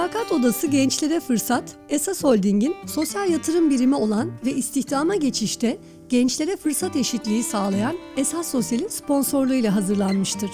Mülakat 0.00 0.32
Odası 0.32 0.66
Gençlere 0.66 1.20
Fırsat, 1.20 1.76
Esas 1.88 2.24
Holding'in 2.24 2.76
sosyal 2.86 3.30
yatırım 3.30 3.70
birimi 3.70 3.94
olan 3.94 4.30
ve 4.44 4.52
istihdama 4.52 5.16
geçişte 5.16 5.78
gençlere 6.08 6.56
fırsat 6.56 6.96
eşitliği 6.96 7.42
sağlayan 7.42 7.96
Esas 8.16 8.50
Sosyal'in 8.50 8.88
sponsorluğuyla 8.88 9.76
hazırlanmıştır. 9.76 10.50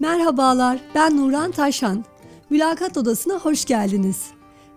Merhabalar, 0.00 0.80
ben 0.94 1.16
Nuran 1.16 1.50
Taşan. 1.50 2.04
Mülakat 2.50 2.96
Odası'na 2.96 3.34
hoş 3.34 3.64
geldiniz. 3.64 4.26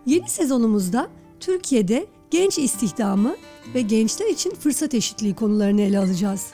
Yeni 0.06 0.30
sezonumuzda 0.30 1.08
Türkiye'de 1.40 2.06
genç 2.32 2.58
istihdamı 2.58 3.36
ve 3.74 3.82
gençler 3.82 4.30
için 4.30 4.52
fırsat 4.52 4.94
eşitliği 4.94 5.36
konularını 5.36 5.82
ele 5.82 6.00
alacağız. 6.00 6.48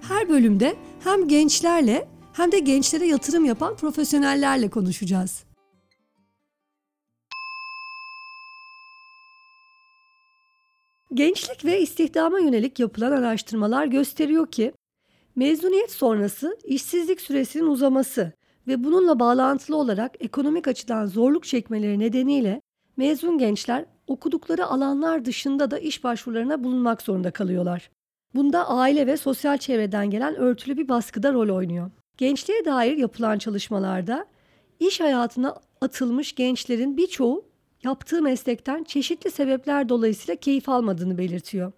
Her 0.00 0.28
bölümde 0.28 0.76
hem 1.04 1.28
gençlerle 1.28 2.15
hem 2.36 2.52
de 2.52 2.58
gençlere 2.58 3.06
yatırım 3.06 3.44
yapan 3.44 3.76
profesyonellerle 3.76 4.70
konuşacağız. 4.70 5.44
Gençlik 11.14 11.64
ve 11.64 11.80
istihdama 11.80 12.40
yönelik 12.40 12.80
yapılan 12.80 13.12
araştırmalar 13.12 13.86
gösteriyor 13.86 14.50
ki 14.50 14.72
mezuniyet 15.36 15.90
sonrası 15.90 16.58
işsizlik 16.64 17.20
süresinin 17.20 17.66
uzaması 17.66 18.32
ve 18.66 18.84
bununla 18.84 19.20
bağlantılı 19.20 19.76
olarak 19.76 20.14
ekonomik 20.20 20.68
açıdan 20.68 21.06
zorluk 21.06 21.44
çekmeleri 21.44 21.98
nedeniyle 21.98 22.60
mezun 22.96 23.38
gençler 23.38 23.84
okudukları 24.06 24.66
alanlar 24.66 25.24
dışında 25.24 25.70
da 25.70 25.78
iş 25.78 26.04
başvurularına 26.04 26.64
bulunmak 26.64 27.02
zorunda 27.02 27.30
kalıyorlar. 27.30 27.90
Bunda 28.34 28.68
aile 28.68 29.06
ve 29.06 29.16
sosyal 29.16 29.58
çevreden 29.58 30.10
gelen 30.10 30.34
örtülü 30.34 30.76
bir 30.76 30.88
baskıda 30.88 31.32
rol 31.32 31.56
oynuyor. 31.56 31.90
Gençliğe 32.16 32.64
dair 32.64 32.96
yapılan 32.96 33.38
çalışmalarda 33.38 34.26
iş 34.80 35.00
hayatına 35.00 35.56
atılmış 35.80 36.34
gençlerin 36.34 36.96
birçoğu 36.96 37.44
yaptığı 37.84 38.22
meslekten 38.22 38.84
çeşitli 38.84 39.30
sebepler 39.30 39.88
dolayısıyla 39.88 40.36
keyif 40.36 40.68
almadığını 40.68 41.18
belirtiyor. 41.18 41.72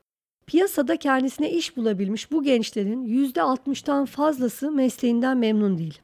Piyasada 0.46 0.96
kendisine 0.96 1.50
iş 1.50 1.76
bulabilmiş 1.76 2.32
bu 2.32 2.42
gençlerin 2.42 3.06
%60'tan 3.06 4.06
fazlası 4.06 4.70
mesleğinden 4.70 5.36
memnun 5.36 5.78
değil. 5.78 5.98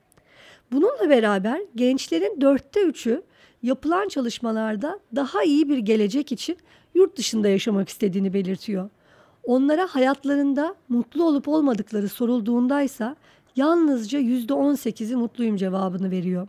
Bununla 0.72 1.10
beraber 1.10 1.60
gençlerin 1.74 2.40
dörtte 2.40 2.82
üçü 2.82 3.22
yapılan 3.62 4.08
çalışmalarda 4.08 5.00
daha 5.16 5.42
iyi 5.42 5.68
bir 5.68 5.78
gelecek 5.78 6.32
için 6.32 6.56
yurt 6.94 7.16
dışında 7.16 7.48
yaşamak 7.48 7.88
istediğini 7.88 8.34
belirtiyor. 8.34 8.90
Onlara 9.44 9.86
hayatlarında 9.86 10.74
mutlu 10.88 11.24
olup 11.24 11.48
olmadıkları 11.48 12.08
sorulduğundaysa 12.08 13.16
yalnızca 13.56 14.20
%18'i 14.20 15.16
mutluyum 15.16 15.56
cevabını 15.56 16.10
veriyor. 16.10 16.48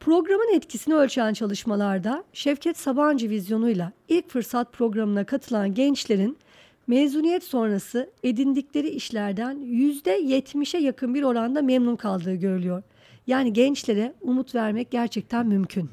Programın 0.00 0.54
etkisini 0.54 0.94
ölçen 0.94 1.32
çalışmalarda 1.32 2.24
Şevket 2.32 2.78
Sabancı 2.78 3.30
vizyonuyla 3.30 3.92
ilk 4.08 4.30
fırsat 4.30 4.72
programına 4.72 5.24
katılan 5.24 5.74
gençlerin 5.74 6.38
mezuniyet 6.86 7.44
sonrası 7.44 8.10
edindikleri 8.22 8.88
işlerden 8.88 9.56
%70'e 9.56 10.80
yakın 10.80 11.14
bir 11.14 11.22
oranda 11.22 11.62
memnun 11.62 11.96
kaldığı 11.96 12.34
görülüyor. 12.34 12.82
Yani 13.26 13.52
gençlere 13.52 14.14
umut 14.20 14.54
vermek 14.54 14.90
gerçekten 14.90 15.46
mümkün. 15.46 15.90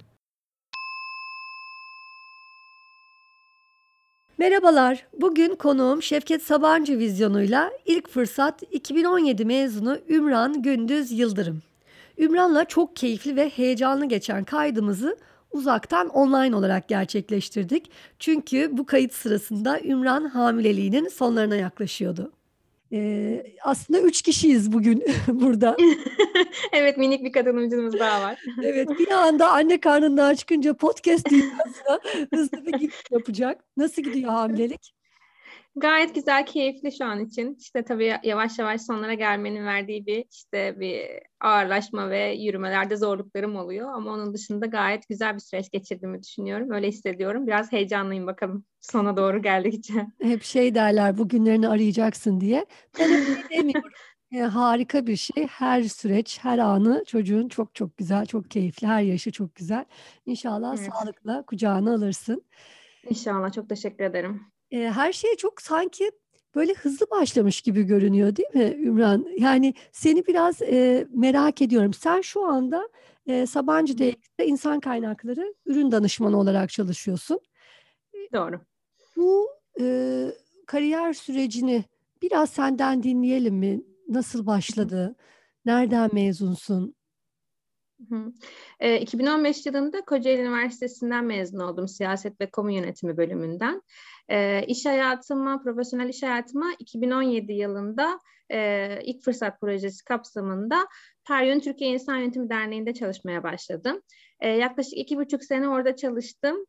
Merhabalar. 4.37 5.05
Bugün 5.21 5.55
konuğum 5.55 6.01
Şevket 6.01 6.43
Sabancı 6.43 6.99
vizyonuyla 6.99 7.71
ilk 7.85 8.09
fırsat 8.09 8.63
2017 8.71 9.45
mezunu 9.45 9.99
Ümran 10.09 10.61
Gündüz 10.61 11.11
Yıldırım. 11.11 11.61
Ümran'la 12.17 12.65
çok 12.65 12.95
keyifli 12.95 13.35
ve 13.35 13.49
heyecanlı 13.49 14.05
geçen 14.05 14.43
kaydımızı 14.43 15.17
uzaktan 15.51 16.09
online 16.09 16.55
olarak 16.55 16.87
gerçekleştirdik. 16.87 17.91
Çünkü 18.19 18.69
bu 18.71 18.85
kayıt 18.85 19.13
sırasında 19.13 19.79
Ümran 19.81 20.25
hamileliğinin 20.25 21.07
sonlarına 21.07 21.55
yaklaşıyordu. 21.55 22.31
Ee, 22.91 23.43
aslında 23.63 23.99
üç 23.99 24.21
kişiyiz 24.21 24.73
bugün 24.73 25.03
burada. 25.27 25.77
evet 26.73 26.97
minik 26.97 27.23
bir 27.23 27.31
katılımcımız 27.31 27.99
daha 27.99 28.21
var. 28.21 28.39
evet 28.63 28.89
bir 28.99 29.11
anda 29.11 29.51
anne 29.51 29.79
karnından 29.79 30.35
çıkınca 30.35 30.73
podcast 30.73 31.29
dünyasına 31.29 31.99
hızlı 32.33 32.65
bir 32.65 32.73
giriş 32.73 32.95
yapacak. 33.11 33.63
Nasıl 33.77 34.01
gidiyor 34.01 34.31
hamilelik? 34.31 34.95
Gayet 35.77 36.15
güzel, 36.15 36.45
keyifli 36.45 36.91
şu 36.91 37.05
an 37.05 37.25
için. 37.25 37.55
İşte 37.59 37.83
tabii 37.83 38.13
yavaş 38.23 38.59
yavaş 38.59 38.81
sonlara 38.81 39.13
gelmenin 39.13 39.65
verdiği 39.65 40.05
bir 40.05 40.25
işte 40.31 40.79
bir 40.79 41.01
ağırlaşma 41.39 42.09
ve 42.09 42.33
yürümelerde 42.33 42.97
zorluklarım 42.97 43.55
oluyor. 43.55 43.93
Ama 43.93 44.11
onun 44.11 44.33
dışında 44.33 44.65
gayet 44.65 45.09
güzel 45.09 45.33
bir 45.35 45.39
süreç 45.39 45.71
geçirdiğimi 45.71 46.23
düşünüyorum. 46.23 46.71
Öyle 46.71 46.87
hissediyorum. 46.87 47.47
Biraz 47.47 47.71
heyecanlıyım 47.71 48.27
bakalım 48.27 48.65
sona 48.81 49.17
doğru 49.17 49.41
geldikçe. 49.41 50.07
Hep 50.21 50.43
şey 50.43 50.75
derler 50.75 51.17
bugünlerini 51.17 51.69
arayacaksın 51.69 52.41
diye. 52.41 52.65
Ben 52.99 53.09
demiyorum. 53.51 53.91
E, 54.31 54.39
harika 54.39 55.07
bir 55.07 55.15
şey. 55.15 55.47
Her 55.47 55.83
süreç, 55.83 56.39
her 56.41 56.57
anı 56.57 57.03
çocuğun 57.07 57.47
çok 57.47 57.75
çok 57.75 57.97
güzel, 57.97 58.25
çok 58.25 58.51
keyifli. 58.51 58.87
Her 58.87 59.01
yaşı 59.01 59.31
çok 59.31 59.55
güzel. 59.55 59.85
İnşallah 60.25 60.75
evet. 60.79 60.89
sağlıkla 60.93 61.45
kucağına 61.45 61.93
alırsın. 61.93 62.45
İnşallah. 63.09 63.51
Çok 63.51 63.69
teşekkür 63.69 64.03
ederim. 64.03 64.54
E, 64.75 64.91
her 64.91 65.13
şey 65.13 65.35
çok 65.35 65.61
sanki 65.61 66.11
böyle 66.55 66.73
hızlı 66.73 67.05
başlamış 67.11 67.61
gibi 67.61 67.83
görünüyor 67.83 68.35
değil 68.35 68.49
mi 68.53 68.87
Ümran? 68.87 69.27
Yani 69.37 69.73
seni 69.91 70.27
biraz 70.27 70.61
e, 70.61 71.07
merak 71.13 71.61
ediyorum. 71.61 71.93
Sen 71.93 72.21
şu 72.21 72.45
anda 72.45 72.89
e, 73.27 73.45
Sabancı 73.45 73.97
DX'de 73.97 74.45
insan 74.47 74.79
kaynakları 74.79 75.53
ürün 75.65 75.91
danışmanı 75.91 76.39
olarak 76.39 76.69
çalışıyorsun. 76.69 77.39
Doğru. 78.33 78.61
Bu 79.15 79.49
e, 79.79 80.27
kariyer 80.67 81.13
sürecini 81.13 81.83
biraz 82.21 82.49
senden 82.49 83.03
dinleyelim 83.03 83.55
mi? 83.55 83.81
Nasıl 84.09 84.45
başladı? 84.45 85.15
Nereden 85.65 86.09
mezunsun? 86.13 86.95
Hı. 88.09 88.33
E, 88.79 88.99
2015 88.99 89.65
yılında 89.65 90.01
Kocaeli 90.01 90.41
Üniversitesi'nden 90.41 91.25
mezun 91.25 91.59
oldum 91.59 91.87
siyaset 91.87 92.41
ve 92.41 92.49
kamu 92.49 92.71
yönetimi 92.71 93.17
bölümünden. 93.17 93.81
E, 94.29 94.65
iş 94.65 94.85
hayatıma, 94.85 95.61
profesyonel 95.63 96.09
iş 96.09 96.23
hayatıma 96.23 96.73
2017 96.79 97.53
yılında 97.53 98.19
e, 98.51 98.99
ilk 99.03 99.23
fırsat 99.23 99.61
projesi 99.61 100.03
kapsamında 100.03 100.87
Peryön 101.27 101.59
Türkiye 101.59 101.89
İnsan 101.89 102.17
Yönetimi 102.17 102.49
Derneği'nde 102.49 102.93
çalışmaya 102.93 103.43
başladım. 103.43 104.01
E, 104.39 104.49
yaklaşık 104.49 104.97
iki 104.97 105.17
buçuk 105.17 105.43
sene 105.43 105.69
orada 105.69 105.95
çalıştım. 105.95 106.65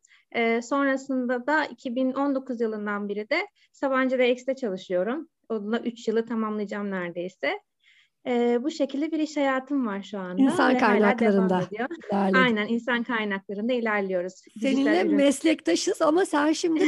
Sonrasında 0.61 1.47
da 1.47 1.65
2019 1.65 2.61
yılından 2.61 3.09
beri 3.09 3.29
de 3.29 3.47
Sabancı 3.71 4.23
X'te 4.23 4.55
çalışıyorum. 4.55 5.29
Onunla 5.49 5.79
üç 5.79 6.07
yılı 6.07 6.25
tamamlayacağım 6.25 6.91
neredeyse. 6.91 7.59
E, 8.27 8.63
bu 8.63 8.71
şekilde 8.71 9.11
bir 9.11 9.19
iş 9.19 9.37
hayatım 9.37 9.87
var 9.87 10.03
şu 10.03 10.19
anda. 10.19 10.41
İnsan 10.41 10.77
kaynaklarında. 10.77 11.61
Aynen 12.11 12.67
insan 12.67 13.03
kaynaklarında 13.03 13.73
ilerliyoruz. 13.73 14.33
Seninle 14.61 15.03
meslektaşız 15.03 16.01
ama 16.01 16.25
sen 16.25 16.51
şimdi 16.51 16.83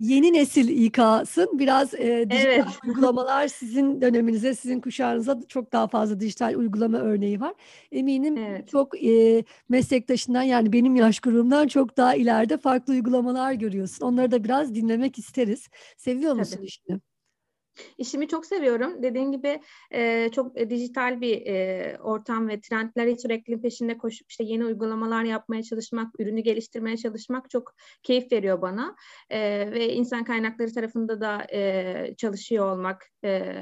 yeni 0.00 0.32
nesil 0.32 0.68
İK'sın. 0.68 1.58
Biraz 1.58 1.94
e, 1.94 2.30
dijital 2.30 2.52
evet. 2.52 2.66
uygulamalar 2.86 3.48
sizin 3.48 4.00
döneminize, 4.00 4.54
sizin 4.54 4.80
kuşağınıza 4.80 5.40
çok 5.48 5.72
daha 5.72 5.86
fazla 5.86 6.20
dijital 6.20 6.54
uygulama 6.54 6.98
örneği 6.98 7.40
var. 7.40 7.54
Eminim 7.92 8.36
evet. 8.36 8.68
çok 8.68 9.04
e, 9.04 9.44
meslektaşından 9.68 10.42
yani 10.42 10.72
benim 10.72 10.96
yaş 10.96 11.20
grubumdan 11.20 11.68
çok 11.68 11.96
daha 11.96 12.14
ileride 12.14 12.56
farklı 12.56 12.92
uygulamalar 12.92 13.52
görüyorsun. 13.52 14.06
Onları 14.06 14.30
da 14.30 14.44
biraz 14.44 14.74
dinlemek 14.74 15.18
isteriz. 15.18 15.68
Seviyor 15.96 16.34
musun 16.34 16.56
Tabii. 16.56 16.66
işini? 16.66 17.00
İşimi 17.98 18.28
çok 18.28 18.46
seviyorum. 18.46 19.02
Dediğim 19.02 19.32
gibi 19.32 19.60
e, 19.90 20.28
çok 20.32 20.60
e, 20.60 20.70
dijital 20.70 21.20
bir 21.20 21.46
e, 21.46 21.98
ortam 22.00 22.48
ve 22.48 22.60
trendleri 22.60 23.18
sürekli 23.18 23.60
peşinde 23.60 23.98
koşup 23.98 24.30
işte 24.30 24.44
yeni 24.44 24.64
uygulamalar 24.64 25.24
yapmaya 25.24 25.62
çalışmak, 25.62 26.20
ürünü 26.20 26.40
geliştirmeye 26.40 26.96
çalışmak 26.96 27.50
çok 27.50 27.74
keyif 28.02 28.32
veriyor 28.32 28.62
bana. 28.62 28.96
E, 29.30 29.40
ve 29.72 29.92
insan 29.92 30.24
kaynakları 30.24 30.72
tarafında 30.72 31.20
da 31.20 31.46
e, 31.52 32.14
çalışıyor 32.16 32.72
olmak, 32.72 33.10
e, 33.24 33.52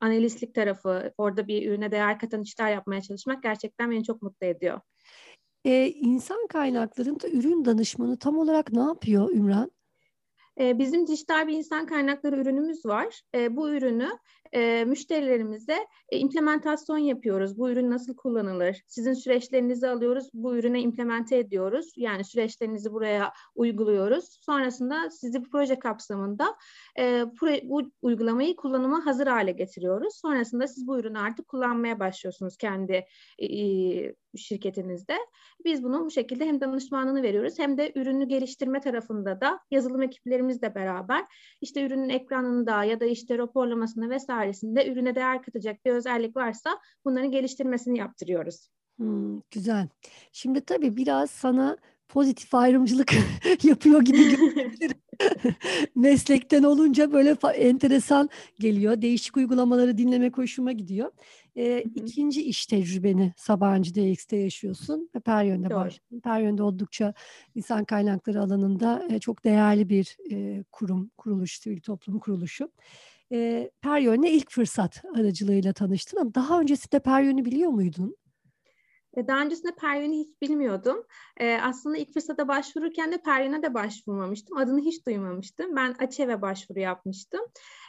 analistlik 0.00 0.54
tarafı, 0.54 1.12
orada 1.18 1.48
bir 1.48 1.70
ürüne 1.70 1.90
değer 1.90 2.18
katan 2.18 2.42
işler 2.42 2.70
yapmaya 2.70 3.02
çalışmak 3.02 3.42
gerçekten 3.42 3.90
beni 3.90 4.04
çok 4.04 4.22
mutlu 4.22 4.46
ediyor. 4.46 4.80
Ee, 5.64 5.88
insan 5.88 6.46
kaynaklarında 6.46 7.28
ürün 7.28 7.64
danışmanı 7.64 8.18
tam 8.18 8.38
olarak 8.38 8.72
ne 8.72 8.80
yapıyor 8.80 9.30
Ümran? 9.30 9.70
Bizim 10.62 11.06
dijital 11.06 11.48
bir 11.48 11.52
insan 11.52 11.86
kaynakları 11.86 12.36
ürünümüz 12.36 12.86
var. 12.86 13.22
Bu 13.50 13.70
ürünü 13.70 14.10
müşterilerimize 14.86 15.78
implementasyon 16.10 16.98
yapıyoruz. 16.98 17.58
Bu 17.58 17.70
ürün 17.70 17.90
nasıl 17.90 18.16
kullanılır? 18.16 18.82
Sizin 18.86 19.12
süreçlerinizi 19.12 19.88
alıyoruz, 19.88 20.28
bu 20.34 20.56
ürüne 20.56 20.80
implemente 20.80 21.38
ediyoruz. 21.38 21.92
Yani 21.96 22.24
süreçlerinizi 22.24 22.92
buraya 22.92 23.32
uyguluyoruz. 23.54 24.38
Sonrasında 24.40 25.10
sizi 25.10 25.44
bu 25.44 25.50
proje 25.50 25.78
kapsamında 25.78 26.56
bu 27.62 27.82
uygulamayı 28.02 28.56
kullanıma 28.56 29.06
hazır 29.06 29.26
hale 29.26 29.52
getiriyoruz. 29.52 30.16
Sonrasında 30.16 30.68
siz 30.68 30.86
bu 30.86 30.98
ürünü 30.98 31.18
artık 31.18 31.48
kullanmaya 31.48 32.00
başlıyorsunuz 32.00 32.56
kendi 32.56 33.04
şirketinizde. 34.36 35.16
Biz 35.64 35.84
bunu 35.84 36.04
bu 36.04 36.10
şekilde 36.10 36.46
hem 36.46 36.60
danışmanlığını 36.60 37.22
veriyoruz 37.22 37.58
hem 37.58 37.78
de 37.78 37.92
ürünü 37.94 38.28
geliştirme 38.28 38.80
tarafında 38.80 39.40
da 39.40 39.60
yazılım 39.70 40.02
ekiplerimizle 40.02 40.74
beraber 40.74 41.24
işte 41.60 41.86
ürünün 41.86 42.08
ekranında 42.08 42.84
ya 42.84 43.00
da 43.00 43.04
işte 43.04 43.38
raporlamasında 43.38 44.06
vesairesinde 44.42 44.92
ürüne 44.92 45.14
değer 45.14 45.42
katacak 45.42 45.84
bir 45.84 45.90
özellik 45.90 46.36
varsa 46.36 46.78
bunların 47.04 47.30
geliştirmesini 47.30 47.98
yaptırıyoruz. 47.98 48.68
Hmm, 48.98 49.40
güzel. 49.50 49.88
Şimdi 50.32 50.60
tabii 50.60 50.96
biraz 50.96 51.30
sana 51.30 51.76
pozitif 52.08 52.54
ayrımcılık 52.54 53.12
yapıyor 53.62 54.02
gibi 54.02 54.36
görünebilir. 54.36 54.92
Meslekten 55.94 56.62
olunca 56.62 57.12
böyle 57.12 57.36
enteresan 57.54 58.28
geliyor. 58.60 59.02
Değişik 59.02 59.36
uygulamaları 59.36 59.98
dinlemek 59.98 60.38
hoşuma 60.38 60.72
gidiyor. 60.72 61.10
Ee, 61.56 61.84
ikinci 61.94 62.42
iş 62.42 62.66
tecrübeni 62.66 63.32
Sabancı 63.36 63.94
DX'te 63.94 64.36
yaşıyorsun 64.36 65.10
ve 65.14 65.20
Doğru. 65.70 65.80
başladın. 65.80 66.20
Peryön'de 66.20 66.62
oldukça 66.62 67.14
insan 67.54 67.84
kaynakları 67.84 68.40
alanında 68.40 69.06
e, 69.10 69.18
çok 69.18 69.44
değerli 69.44 69.88
bir 69.88 70.16
e, 70.32 70.64
kurum, 70.72 71.10
kuruluş, 71.16 71.58
sivil 71.58 71.80
toplum 71.80 72.18
kuruluşu. 72.18 72.68
E, 73.32 73.70
Peryön'le 73.82 74.22
ilk 74.22 74.50
fırsat 74.50 75.02
aracılığıyla 75.14 75.72
tanıştın 75.72 76.16
ama 76.16 76.34
daha 76.34 76.60
öncesinde 76.60 77.00
Peryön'ü 77.00 77.44
biliyor 77.44 77.70
muydun? 77.70 78.16
E, 79.16 79.28
daha 79.28 79.42
öncesinde 79.42 79.74
Pervin'i 79.74 80.18
hiç 80.18 80.42
bilmiyordum. 80.42 81.06
Ee, 81.40 81.58
aslında 81.62 81.96
ilk 81.96 82.12
fırsata 82.14 82.48
başvururken 82.48 83.12
de 83.12 83.22
Pervin'e 83.22 83.62
de 83.62 83.74
başvurmamıştım. 83.74 84.56
Adını 84.56 84.80
hiç 84.80 85.06
duymamıştım. 85.06 85.76
Ben 85.76 85.94
AÇEV'e 85.98 86.42
başvuru 86.42 86.78
yapmıştım. 86.78 87.40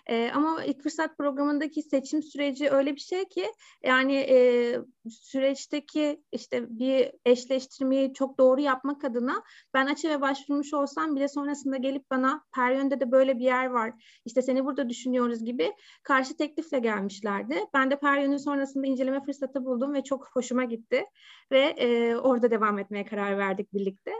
E, 0.05 0.31
ama 0.33 0.63
ilk 0.63 0.83
fırsat 0.83 1.17
programındaki 1.17 1.81
seçim 1.81 2.23
süreci 2.23 2.69
öyle 2.69 2.95
bir 2.95 2.99
şey 2.99 3.25
ki 3.25 3.51
yani 3.83 4.15
e, 4.15 4.77
süreçteki 5.09 6.23
işte 6.31 6.79
bir 6.79 7.11
eşleştirmeyi 7.25 8.13
çok 8.13 8.37
doğru 8.37 8.61
yapmak 8.61 9.03
adına 9.03 9.43
ben 9.73 9.85
AÇEV'e 9.85 10.21
başvurmuş 10.21 10.73
olsam 10.73 11.15
bile 11.15 11.27
sonrasında 11.27 11.77
gelip 11.77 12.11
bana 12.11 12.43
Peryön'de 12.55 12.99
de 12.99 13.11
böyle 13.11 13.39
bir 13.39 13.43
yer 13.43 13.65
var. 13.65 13.93
İşte 14.25 14.41
seni 14.41 14.65
burada 14.65 14.89
düşünüyoruz 14.89 15.45
gibi 15.45 15.73
karşı 16.03 16.37
teklifle 16.37 16.79
gelmişlerdi. 16.79 17.59
Ben 17.73 17.91
de 17.91 17.99
Peryön'ü 17.99 18.39
sonrasında 18.39 18.87
inceleme 18.87 19.23
fırsatı 19.23 19.65
buldum 19.65 19.93
ve 19.93 20.03
çok 20.03 20.29
hoşuma 20.33 20.63
gitti 20.63 21.05
ve 21.51 21.59
e, 21.59 22.15
orada 22.15 22.51
devam 22.51 22.79
etmeye 22.79 23.05
karar 23.05 23.37
verdik 23.37 23.73
birlikte. 23.73 24.11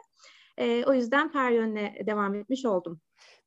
E, 0.57 0.83
o 0.85 0.93
yüzden 0.93 1.31
Peryön'le 1.31 2.05
devam 2.05 2.35
etmiş 2.35 2.65
oldum. 2.65 3.01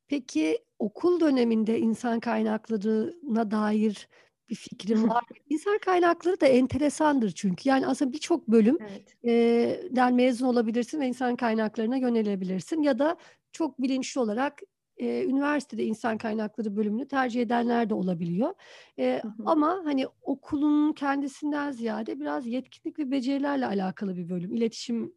Peki 0.07 0.57
okul 0.79 1.19
döneminde 1.19 1.79
insan 1.79 2.19
kaynaklarına 2.19 3.51
dair 3.51 4.07
bir 4.49 4.55
fikrin 4.55 5.09
var? 5.09 5.23
İnsan 5.49 5.77
kaynakları 5.77 6.41
da 6.41 6.45
enteresandır 6.45 7.31
çünkü. 7.31 7.69
Yani 7.69 7.87
aslında 7.87 8.13
birçok 8.13 8.47
bölüm 8.47 8.77
Evet. 8.81 9.95
den 9.95 10.15
mezun 10.15 10.47
olabilirsin 10.47 11.01
ve 11.01 11.07
insan 11.07 11.35
kaynaklarına 11.35 11.97
yönelebilirsin 11.97 12.81
ya 12.81 12.99
da 12.99 13.17
çok 13.51 13.81
bilinçli 13.81 14.21
olarak 14.21 14.61
e, 14.97 15.25
üniversitede 15.25 15.83
insan 15.83 16.17
kaynakları 16.17 16.75
bölümünü 16.75 17.07
tercih 17.07 17.41
edenler 17.41 17.89
de 17.89 17.93
olabiliyor. 17.93 18.53
E, 18.99 19.21
ama 19.45 19.81
hani 19.85 20.07
okulun 20.21 20.93
kendisinden 20.93 21.71
ziyade 21.71 22.19
biraz 22.19 22.47
yetkinlik 22.47 22.99
ve 22.99 23.11
becerilerle 23.11 23.65
alakalı 23.65 24.15
bir 24.15 24.29
bölüm. 24.29 24.53
İletişim 24.53 25.13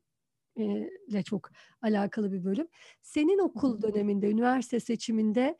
ile 0.56 1.22
çok 1.22 1.50
alakalı 1.82 2.32
bir 2.32 2.44
bölüm. 2.44 2.68
Senin 3.02 3.38
okul 3.38 3.82
döneminde, 3.82 4.30
üniversite 4.30 4.80
seçiminde 4.80 5.56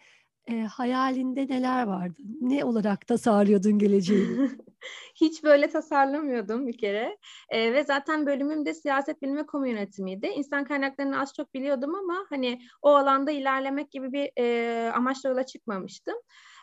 e, 0.51 0.61
hayalinde 0.61 1.47
neler 1.49 1.87
vardı? 1.87 2.23
Ne 2.41 2.65
olarak 2.65 3.07
tasarlıyordun 3.07 3.79
geleceğini? 3.79 4.51
Hiç 5.21 5.45
böyle 5.45 5.71
tasarlamıyordum 5.71 6.67
bir 6.67 6.79
kere. 6.79 7.17
E, 7.49 7.73
ve 7.73 7.85
zaten 7.85 8.27
bölümüm 8.27 8.67
de 8.67 8.75
siyaset 8.75 9.23
bilimi 9.23 9.47
kamu 9.47 9.69
yönetimiydi. 9.69 10.27
İnsan 10.27 10.65
kaynaklarını 10.65 11.21
az 11.21 11.35
çok 11.37 11.55
biliyordum 11.55 11.95
ama 11.95 12.27
hani 12.29 12.61
o 12.83 12.91
alanda 12.91 13.31
ilerlemek 13.31 13.91
gibi 13.91 14.13
bir 14.13 14.31
e, 14.39 14.91
amaçla 14.93 15.29
yola 15.29 15.47
çıkmamıştım. 15.47 16.17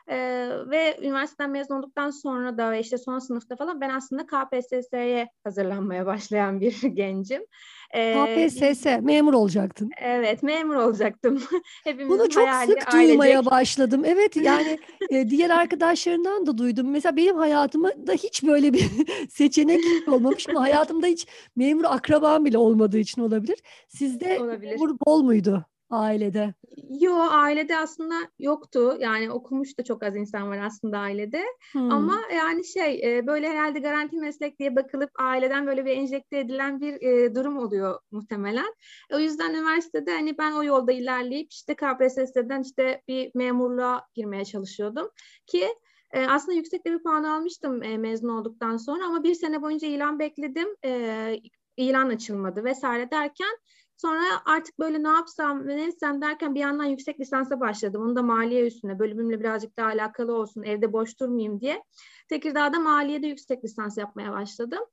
Ee, 0.09 0.50
ve 0.68 0.97
üniversiteden 1.01 1.50
mezun 1.50 1.75
olduktan 1.75 2.09
sonra 2.09 2.57
da 2.57 2.71
ve 2.71 2.79
işte 2.79 2.97
son 2.97 3.19
sınıfta 3.19 3.56
falan 3.56 3.81
ben 3.81 3.89
aslında 3.89 4.25
KPSS'ye 4.25 5.29
hazırlanmaya 5.44 6.06
başlayan 6.06 6.62
bir 6.62 6.81
gencim. 6.94 7.45
KPSS, 7.94 8.86
memur 9.01 9.34
olacaktın. 9.34 9.92
Evet, 10.01 10.44
memur 10.44 10.75
olacaktım. 10.75 11.44
Hepimizin 11.84 12.10
Bunu 12.19 12.30
çok 12.30 12.50
sık 12.50 12.92
duymaya 12.92 13.31
ailecek. 13.38 13.51
başladım. 13.51 14.01
Evet, 14.06 14.36
yani 14.42 14.78
e, 15.10 15.30
diğer 15.30 15.50
arkadaşlarından 15.50 16.45
da 16.45 16.57
duydum. 16.57 16.92
Mesela 16.92 17.16
benim 17.18 17.36
hayatımda 17.38 18.13
hiç 18.13 18.44
böyle 18.44 18.74
bir 18.74 18.89
seçenek 19.30 19.80
olmamış 20.07 20.50
ama 20.50 20.62
hayatımda 20.62 21.07
hiç 21.07 21.28
memur 21.56 21.84
akrabam 21.84 22.45
bile 22.45 22.57
olmadığı 22.57 23.00
için 23.00 23.22
olabilir. 23.22 23.60
Sizde 23.88 24.39
olabilir. 24.39 24.72
memur 24.72 24.98
bol 25.06 25.24
muydu? 25.24 25.66
ailede? 25.89 26.54
Yo 26.89 27.13
ailede 27.15 27.77
aslında 27.77 28.15
yoktu. 28.39 28.97
Yani 29.00 29.31
okumuş 29.31 29.79
da 29.79 29.83
çok 29.83 30.03
az 30.03 30.15
insan 30.15 30.50
var 30.50 30.57
aslında 30.57 30.97
ailede. 30.97 31.44
Hmm. 31.71 31.91
Ama 31.91 32.21
yani 32.35 32.65
şey 32.65 33.18
e, 33.18 33.27
böyle 33.27 33.50
herhalde 33.50 33.79
garanti 33.79 34.18
meslek 34.18 34.59
diye 34.59 34.75
bakılıp 34.75 35.09
aileden 35.19 35.68
böyle 35.68 35.85
bir 35.85 35.91
enjekte 35.91 36.39
edilen 36.39 36.81
bir 36.81 37.01
e, 37.01 37.35
durum 37.35 37.57
oluyor 37.57 38.00
muhtemelen. 38.12 38.74
O 39.13 39.19
yüzden 39.19 39.53
üniversitede 39.53 40.12
hani 40.12 40.38
ben 40.38 40.51
o 40.51 40.63
yolda 40.63 40.91
ilerleyip 40.91 41.51
işte 41.51 41.75
KPSS'den 41.75 42.62
işte 42.62 43.01
bir 43.07 43.31
memurluğa 43.35 44.07
girmeye 44.15 44.45
çalışıyordum 44.45 45.09
ki 45.47 45.68
e, 46.12 46.27
aslında 46.27 46.53
yüksek 46.57 46.85
bir 46.85 47.03
puan 47.03 47.24
almıştım 47.24 47.83
e, 47.83 47.97
mezun 47.97 48.29
olduktan 48.29 48.77
sonra 48.77 49.06
ama 49.06 49.24
bir 49.24 49.35
sene 49.35 49.62
boyunca 49.62 49.88
ilan 49.88 50.19
bekledim. 50.19 50.68
E, 50.85 51.39
ilan 51.77 52.09
açılmadı 52.09 52.63
vesaire 52.63 53.12
derken 53.12 53.57
Sonra 53.97 54.23
artık 54.45 54.79
böyle 54.79 55.03
ne 55.03 55.07
yapsam 55.07 55.67
ne 55.67 55.85
etsem 55.85 56.21
derken 56.21 56.55
bir 56.55 56.59
yandan 56.59 56.83
yüksek 56.83 57.19
lisansa 57.19 57.59
başladım. 57.59 58.03
Onu 58.03 58.15
da 58.15 58.23
maliye 58.23 58.67
üstüne 58.67 58.99
bölümümle 58.99 59.39
birazcık 59.39 59.77
daha 59.77 59.88
alakalı 59.88 60.35
olsun 60.35 60.63
evde 60.63 60.94
boş 60.94 61.19
durmayayım 61.19 61.61
diye. 61.61 61.83
Tekirdağ'da 62.29 62.79
maliyede 62.79 63.27
yüksek 63.27 63.63
lisans 63.63 63.97
yapmaya 63.97 64.31
başladım. 64.31 64.83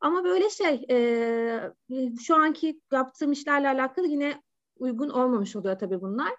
Ama 0.00 0.24
böyle 0.24 0.50
şey 0.50 0.86
e, 0.90 1.72
şu 2.20 2.36
anki 2.36 2.80
yaptığım 2.92 3.32
işlerle 3.32 3.68
alakalı 3.68 4.06
yine 4.06 4.42
uygun 4.76 5.08
olmamış 5.08 5.56
oluyor 5.56 5.78
tabii 5.78 6.00
bunlar. 6.00 6.32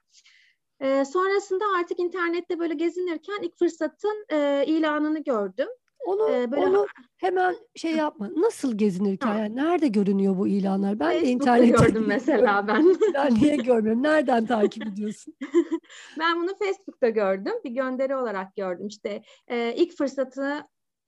E, 0.80 1.06
sonrasında 1.06 1.66
artık 1.80 2.00
internette 2.00 2.60
böyle 2.60 2.74
gezinirken 2.74 3.40
ilk 3.42 3.58
fırsatın 3.60 4.26
e, 4.30 4.66
ilanını 4.68 5.24
gördüm. 5.24 5.68
Onu, 6.06 6.32
ee, 6.32 6.52
böyle 6.52 6.66
onu 6.66 6.88
hemen 7.18 7.56
şey 7.76 7.92
yapma. 7.92 8.30
Nasıl 8.36 8.78
gezinirken 8.78 9.38
yani 9.38 9.56
nerede 9.56 9.88
görünüyor 9.88 10.38
bu 10.38 10.48
ilanlar? 10.48 11.00
Ben 11.00 11.12
Facebook'ta 11.12 11.28
de 11.28 11.32
internette 11.32 11.86
gördüm 11.86 12.04
mesela 12.08 12.68
ben. 12.68 12.96
ben 13.14 13.36
niye 13.36 13.56
görmüyorum? 13.56 14.04
Nereden 14.04 14.46
takip 14.46 14.88
ediyorsun? 14.88 15.34
ben 16.20 16.42
bunu 16.42 16.56
Facebook'ta 16.56 17.10
gördüm. 17.10 17.54
Bir 17.64 17.72
gönderi 17.72 18.16
olarak 18.16 18.56
gördüm. 18.56 18.88
İşte 18.88 19.24
e, 19.48 19.76
ilk 19.76 19.98
fırsatı 19.98 20.64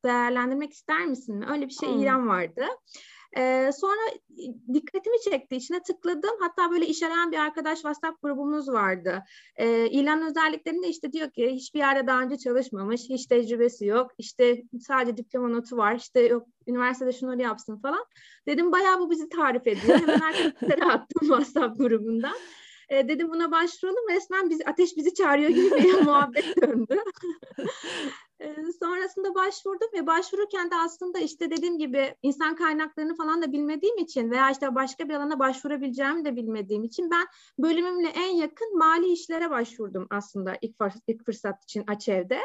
değerlendirmek 0.06 0.74
ister 0.74 1.06
misin? 1.06 1.46
Öyle 1.52 1.66
bir 1.66 1.74
şey 1.74 1.90
hmm. 1.90 2.00
ilan 2.00 2.28
vardı. 2.28 2.66
Ee, 3.38 3.70
sonra 3.74 4.00
dikkatimi 4.74 5.22
çekti. 5.30 5.56
içine 5.56 5.84
tıkladım. 5.84 6.36
Hatta 6.40 6.72
böyle 6.72 6.88
iş 6.88 7.04
arayan 7.04 7.32
bir 7.32 7.38
arkadaş 7.38 7.76
WhatsApp 7.76 8.22
grubumuz 8.22 8.70
vardı. 8.70 9.24
Ee, 9.56 9.88
ilan 9.88 10.30
özelliklerinde 10.30 10.88
işte 10.88 11.12
diyor 11.12 11.32
ki 11.32 11.50
hiçbir 11.52 11.80
yerde 11.80 12.08
daha 12.08 12.22
önce 12.22 12.38
çalışmamış, 12.38 13.02
hiç 13.10 13.26
tecrübesi 13.26 13.86
yok. 13.86 14.12
İşte 14.18 14.64
sadece 14.82 15.18
diploma 15.18 15.48
notu 15.48 15.78
var. 15.78 15.96
İşte 15.96 16.20
yok 16.20 16.48
üniversitede 16.68 17.12
şunları 17.12 17.42
yapsın 17.42 17.78
falan. 17.78 18.06
Dedim 18.48 18.72
bayağı 18.72 19.00
bu 19.00 19.12
bizi 19.12 19.30
tarif 19.30 19.68
ediyor. 19.68 20.00
Hemen 20.00 20.20
arkadaşlara 20.20 20.94
attım 20.94 21.28
WhatsApp 21.28 21.78
grubundan. 21.78 22.36
E, 22.90 23.08
dedim 23.08 23.30
buna 23.30 23.52
başvuralım. 23.52 24.10
Resmen 24.10 24.50
biz, 24.50 24.62
ateş 24.66 24.98
bizi 24.98 25.14
çağırıyor 25.14 25.50
gibi 25.50 25.72
bir 25.72 26.02
muhabbet 26.06 26.62
döndü. 26.62 27.00
Sonrasında 28.80 29.36
başvurdum 29.36 29.88
ve 29.94 30.08
başvururken 30.08 30.72
de 30.72 30.76
aslında 30.76 31.20
işte 31.20 31.52
dediğim 31.52 31.78
gibi 31.78 32.16
insan 32.22 32.56
kaynaklarını 32.56 33.16
falan 33.16 33.42
da 33.42 33.52
bilmediğim 33.52 33.98
için 33.98 34.32
veya 34.32 34.52
işte 34.52 34.76
başka 34.76 35.10
bir 35.10 35.14
alana 35.14 35.40
başvurabileceğimi 35.40 36.26
de 36.26 36.36
bilmediğim 36.36 36.84
için 36.84 37.12
ben 37.12 37.26
bölümümle 37.60 38.08
en 38.08 38.36
yakın 38.36 38.78
mali 38.78 39.12
işlere 39.12 39.50
başvurdum 39.50 40.08
aslında 40.10 40.58
ilk, 40.62 40.76
ilk 41.08 41.26
fırsat 41.26 41.64
için 41.64 41.84
Açev'de. 41.88 42.40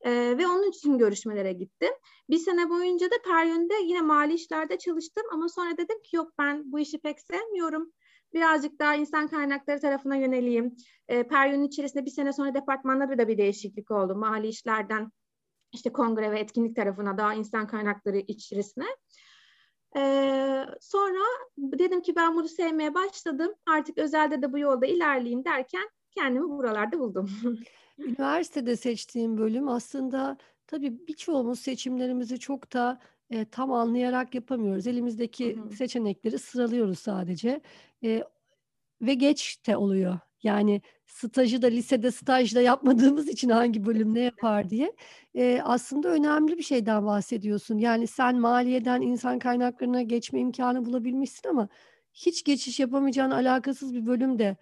Ee, 0.00 0.34
ve 0.38 0.46
onun 0.46 0.70
için 0.70 0.98
görüşmelere 0.98 1.52
gittim. 1.52 1.90
Bir 2.30 2.38
sene 2.38 2.70
boyunca 2.70 3.06
da 3.06 3.14
Peryon'da 3.24 3.74
yine 3.76 4.00
mali 4.00 4.34
işlerde 4.34 4.78
çalıştım 4.78 5.24
ama 5.32 5.48
sonra 5.48 5.76
dedim 5.76 6.02
ki 6.02 6.16
yok 6.16 6.32
ben 6.38 6.72
bu 6.72 6.78
işi 6.78 6.98
pek 6.98 7.20
sevmiyorum 7.20 7.92
birazcık 8.34 8.78
daha 8.78 8.94
insan 8.94 9.28
kaynakları 9.28 9.80
tarafına 9.80 10.16
yöneleyim. 10.16 10.76
E, 11.08 11.22
Peryon'un 11.22 11.64
içerisinde 11.64 12.04
bir 12.04 12.10
sene 12.10 12.32
sonra 12.32 12.54
departmanda 12.54 13.18
da 13.18 13.28
bir 13.28 13.38
değişiklik 13.38 13.90
oldu. 13.90 14.16
Mali 14.16 14.48
işlerden 14.48 15.10
işte 15.72 15.92
kongre 15.92 16.30
ve 16.30 16.40
etkinlik 16.40 16.76
tarafına 16.76 17.18
daha 17.18 17.34
insan 17.34 17.66
kaynakları 17.66 18.18
içerisine. 18.18 18.86
Ee, 19.96 20.64
sonra 20.80 21.24
dedim 21.58 22.02
ki 22.02 22.16
ben 22.16 22.36
bunu 22.36 22.48
sevmeye 22.48 22.94
başladım. 22.94 23.54
Artık 23.66 23.98
özelde 23.98 24.42
de 24.42 24.52
bu 24.52 24.58
yolda 24.58 24.86
ilerleyeyim 24.86 25.44
derken 25.44 25.88
kendimi 26.10 26.48
buralarda 26.48 26.98
buldum. 26.98 27.30
Üniversitede 27.98 28.76
seçtiğim 28.76 29.38
bölüm 29.38 29.68
aslında 29.68 30.36
tabii 30.66 31.06
birçoğumuz 31.06 31.60
seçimlerimizi 31.60 32.38
çok 32.38 32.72
da 32.72 33.00
e, 33.30 33.44
tam 33.44 33.72
anlayarak 33.72 34.34
yapamıyoruz. 34.34 34.86
Elimizdeki 34.86 35.56
Hı 35.56 35.60
hı. 35.60 35.70
seçenekleri 35.70 36.38
sıralıyoruz 36.38 36.98
sadece. 36.98 37.60
E, 38.04 38.24
ve 39.02 39.14
geç 39.14 39.66
de 39.66 39.76
oluyor. 39.76 40.18
Yani 40.42 40.82
stajı 41.06 41.62
da 41.62 41.66
lisede 41.66 42.10
stajda 42.10 42.60
yapmadığımız 42.60 43.28
için 43.28 43.48
hangi 43.48 43.86
bölüm 43.86 44.14
ne 44.14 44.20
yapar 44.20 44.70
diye. 44.70 44.92
E, 45.34 45.60
aslında 45.64 46.08
önemli 46.08 46.58
bir 46.58 46.62
şeyden 46.62 47.06
bahsediyorsun. 47.06 47.78
Yani 47.78 48.06
sen 48.06 48.40
maliyeden 48.40 49.00
insan 49.00 49.38
kaynaklarına 49.38 50.02
geçme 50.02 50.40
imkanı 50.40 50.84
bulabilmişsin 50.84 51.48
ama 51.48 51.68
hiç 52.14 52.44
geçiş 52.44 52.80
yapamayacağın 52.80 53.30
alakasız 53.30 53.94
bir 53.94 54.06
bölüm 54.06 54.38
de 54.38 54.56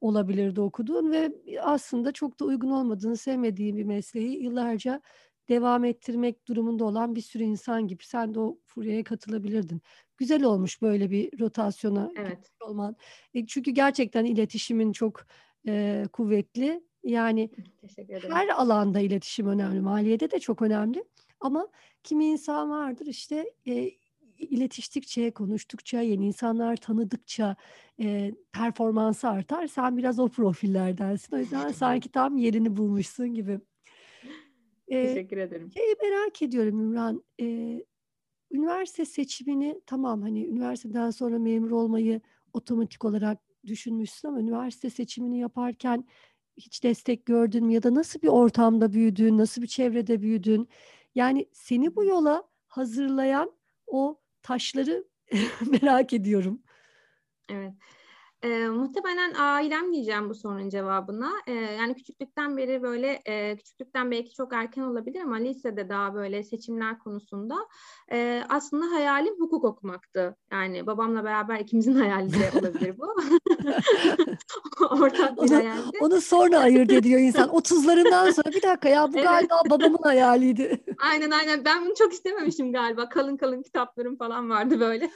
olabilirdi 0.00 0.60
okuduğun 0.60 1.12
ve 1.12 1.32
aslında 1.62 2.12
çok 2.12 2.40
da 2.40 2.44
uygun 2.44 2.70
olmadığını, 2.70 3.16
sevmediğin 3.16 3.76
bir 3.76 3.84
mesleği 3.84 4.42
yıllarca 4.42 5.00
devam 5.48 5.84
ettirmek 5.84 6.48
durumunda 6.48 6.84
olan 6.84 7.14
bir 7.14 7.20
sürü 7.20 7.42
insan 7.42 7.86
gibi 7.88 8.04
sen 8.04 8.34
de 8.34 8.40
o 8.40 8.58
furyaya 8.66 9.04
katılabilirdin. 9.04 9.82
Güzel 10.16 10.42
olmuş 10.44 10.82
böyle 10.82 11.10
bir 11.10 11.40
rotasyona 11.40 12.10
Evet. 12.16 12.50
olman. 12.60 12.96
E, 13.34 13.46
çünkü 13.46 13.70
gerçekten 13.70 14.24
iletişimin 14.24 14.92
çok 14.92 15.26
e, 15.68 16.04
kuvvetli. 16.12 16.84
Yani 17.04 17.50
her 18.30 18.48
alanda 18.48 19.00
iletişim 19.00 19.46
önemli. 19.46 19.80
Maliyede 19.80 20.30
de 20.30 20.38
çok 20.40 20.62
önemli. 20.62 21.04
Ama 21.40 21.68
kimi 22.02 22.24
insan 22.26 22.70
vardır 22.70 23.06
işte 23.06 23.52
e, 23.66 23.90
iletiştikçe, 24.38 25.30
konuştukça, 25.30 26.00
yeni 26.00 26.26
insanlar 26.26 26.76
tanıdıkça 26.76 27.56
e, 28.00 28.34
performansı 28.52 29.28
artar. 29.28 29.66
Sen 29.66 29.96
biraz 29.96 30.18
o 30.18 30.28
profillerdensin. 30.28 31.36
O 31.36 31.38
yüzden 31.38 31.68
sanki 31.72 32.08
tam 32.08 32.36
yerini 32.36 32.76
bulmuşsun 32.76 33.34
gibi. 33.34 33.60
Teşekkür 35.00 35.36
ederim. 35.36 35.72
şeyi 35.72 35.96
merak 36.02 36.42
ediyorum 36.42 36.80
Ümran. 36.80 37.24
E, 37.40 37.46
üniversite 38.50 39.04
seçimini 39.04 39.80
tamam 39.86 40.22
hani 40.22 40.46
üniversiteden 40.46 41.10
sonra 41.10 41.38
memur 41.38 41.70
olmayı 41.70 42.20
otomatik 42.52 43.04
olarak 43.04 43.38
düşünmüşsün 43.66 44.28
ama 44.28 44.40
üniversite 44.40 44.90
seçimini 44.90 45.38
yaparken 45.38 46.04
hiç 46.56 46.84
destek 46.84 47.26
gördün 47.26 47.66
mü 47.66 47.72
ya 47.72 47.82
da 47.82 47.94
nasıl 47.94 48.22
bir 48.22 48.28
ortamda 48.28 48.92
büyüdün, 48.92 49.38
nasıl 49.38 49.62
bir 49.62 49.66
çevrede 49.66 50.22
büyüdün? 50.22 50.68
Yani 51.14 51.48
seni 51.52 51.96
bu 51.96 52.04
yola 52.04 52.44
hazırlayan 52.66 53.52
o 53.86 54.20
taşları 54.42 55.04
merak 55.82 56.12
ediyorum. 56.12 56.62
Evet. 57.48 57.72
Eee, 58.44 58.68
muhtemelen 58.68 59.34
ailem 59.38 59.92
diyeceğim 59.92 60.30
bu 60.30 60.34
sorunun 60.34 60.68
cevabına. 60.68 61.32
Eee, 61.48 61.54
yani 61.54 61.94
küçüklükten 61.94 62.56
beri 62.56 62.82
böyle 62.82 63.20
eee, 63.26 63.56
küçüklükten 63.56 64.10
belki 64.10 64.34
çok 64.34 64.52
erken 64.52 64.82
olabilir 64.82 65.20
ama 65.20 65.36
lisede 65.36 65.88
daha 65.88 66.14
böyle 66.14 66.42
seçimler 66.42 66.98
konusunda 66.98 67.56
eee, 68.12 68.44
aslında 68.48 68.90
hayalim 68.96 69.34
hukuk 69.40 69.64
okumaktı. 69.64 70.36
Yani 70.52 70.86
babamla 70.86 71.24
beraber 71.24 71.60
ikimizin 71.60 71.94
hayali 72.10 72.32
de 72.32 72.50
olabilir 72.58 72.98
bu. 72.98 73.16
Ortak 75.02 75.36
bir 75.36 75.42
Onu, 75.42 75.54
hayaldi. 75.54 75.98
onu 76.00 76.20
sonra 76.20 76.58
ayırt 76.58 76.92
ediyor 76.92 77.20
insan. 77.20 77.48
30'larından 77.48 78.30
sonra 78.30 78.54
bir 78.54 78.62
dakika 78.62 78.88
ya 78.88 79.12
bu 79.12 79.16
Evet. 79.18 79.24
galiba 79.28 79.62
babamın 79.70 80.02
hayaliydi. 80.02 80.84
Aynen 81.02 81.30
aynen 81.30 81.64
ben 81.64 81.84
bunu 81.84 81.94
çok 81.98 82.12
istememişim 82.12 82.72
galiba. 82.72 83.08
Kalın 83.08 83.36
kalın 83.36 83.62
kitaplarım 83.62 84.16
falan 84.16 84.50
vardı 84.50 84.80
böyle. 84.80 85.10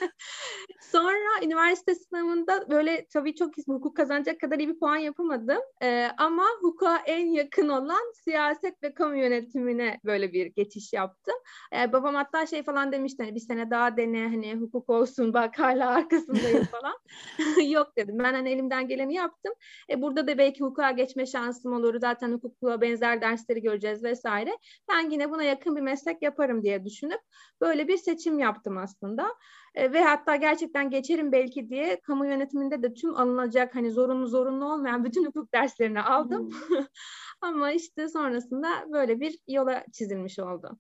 Sonra 0.81 1.45
üniversite 1.45 1.95
sınavında 1.95 2.71
böyle 2.71 3.07
tabii 3.17 3.35
çok 3.35 3.59
hukuk 3.67 3.97
kazanacak 3.97 4.41
kadar 4.41 4.59
iyi 4.59 4.69
bir 4.69 4.79
puan 4.79 4.97
yapamadım. 4.97 5.59
Ee, 5.83 6.09
ama 6.19 6.45
hukuka 6.61 6.97
en 6.97 7.27
yakın 7.27 7.69
olan 7.69 8.13
siyaset 8.25 8.83
ve 8.83 8.95
kamu 8.95 9.17
yönetimine 9.17 10.01
böyle 10.05 10.33
bir 10.33 10.47
geçiş 10.47 10.93
yaptım. 10.93 11.35
Ee, 11.73 11.93
babam 11.93 12.15
hatta 12.15 12.47
şey 12.47 12.63
falan 12.63 12.93
demişti 12.93 13.23
hani 13.23 13.35
bir 13.35 13.41
sene 13.41 13.71
daha 13.71 13.97
dene 13.97 14.23
hani 14.23 14.55
hukuk 14.55 14.91
olsun 14.91 15.35
bak 15.35 15.59
hala 15.59 15.91
arkasındayım 15.91 16.65
falan. 16.81 16.95
Yok 17.71 17.97
dedim 17.97 18.19
ben 18.19 18.35
hani 18.35 18.51
elimden 18.51 18.89
geleni 18.89 19.15
yaptım. 19.15 19.53
E, 19.91 20.03
burada 20.03 20.27
da 20.27 20.39
belki 20.39 20.61
hukuka 20.61 20.91
geçme 20.91 21.27
şansım 21.27 21.73
olur. 21.73 22.01
Zaten 22.01 22.33
hukukla 22.33 22.81
benzer 22.81 23.21
dersleri 23.21 23.63
göreceğiz 23.63 24.05
vesaire. 24.05 24.59
Ben 24.89 25.11
yine 25.11 25.31
buna 25.31 25.43
yakın 25.43 25.77
bir 25.77 25.81
meslek 25.83 26.23
yaparım 26.23 26.63
diye 26.63 26.85
düşünüp 26.85 27.21
böyle 27.61 27.89
bir 27.89 27.97
seçim 27.97 28.39
yaptım 28.39 28.79
aslında. 28.79 29.35
E, 29.77 29.93
ve 29.93 30.03
hatta 30.03 30.37
gerçekten 30.37 30.91
geçerim 30.91 31.33
belki 31.33 31.69
diye 31.69 32.01
kamu 32.01 32.27
yönetiminde 32.27 32.83
de 32.83 32.95
tüm 32.95 33.17
alınacak 33.17 33.75
hani 33.75 33.91
zorunlu 33.91 34.27
zorunlu 34.27 34.73
olmayan 34.73 35.05
bütün 35.05 35.25
hukuk 35.25 35.55
derslerini 35.55 36.03
aldım. 36.03 36.51
Hmm. 36.51 36.77
Ama 37.41 37.73
işte 37.73 38.09
sonrasında 38.09 38.69
böyle 38.93 39.21
bir 39.21 39.39
yola 39.49 39.85
çizilmiş 39.93 40.39
oldu. 40.39 40.79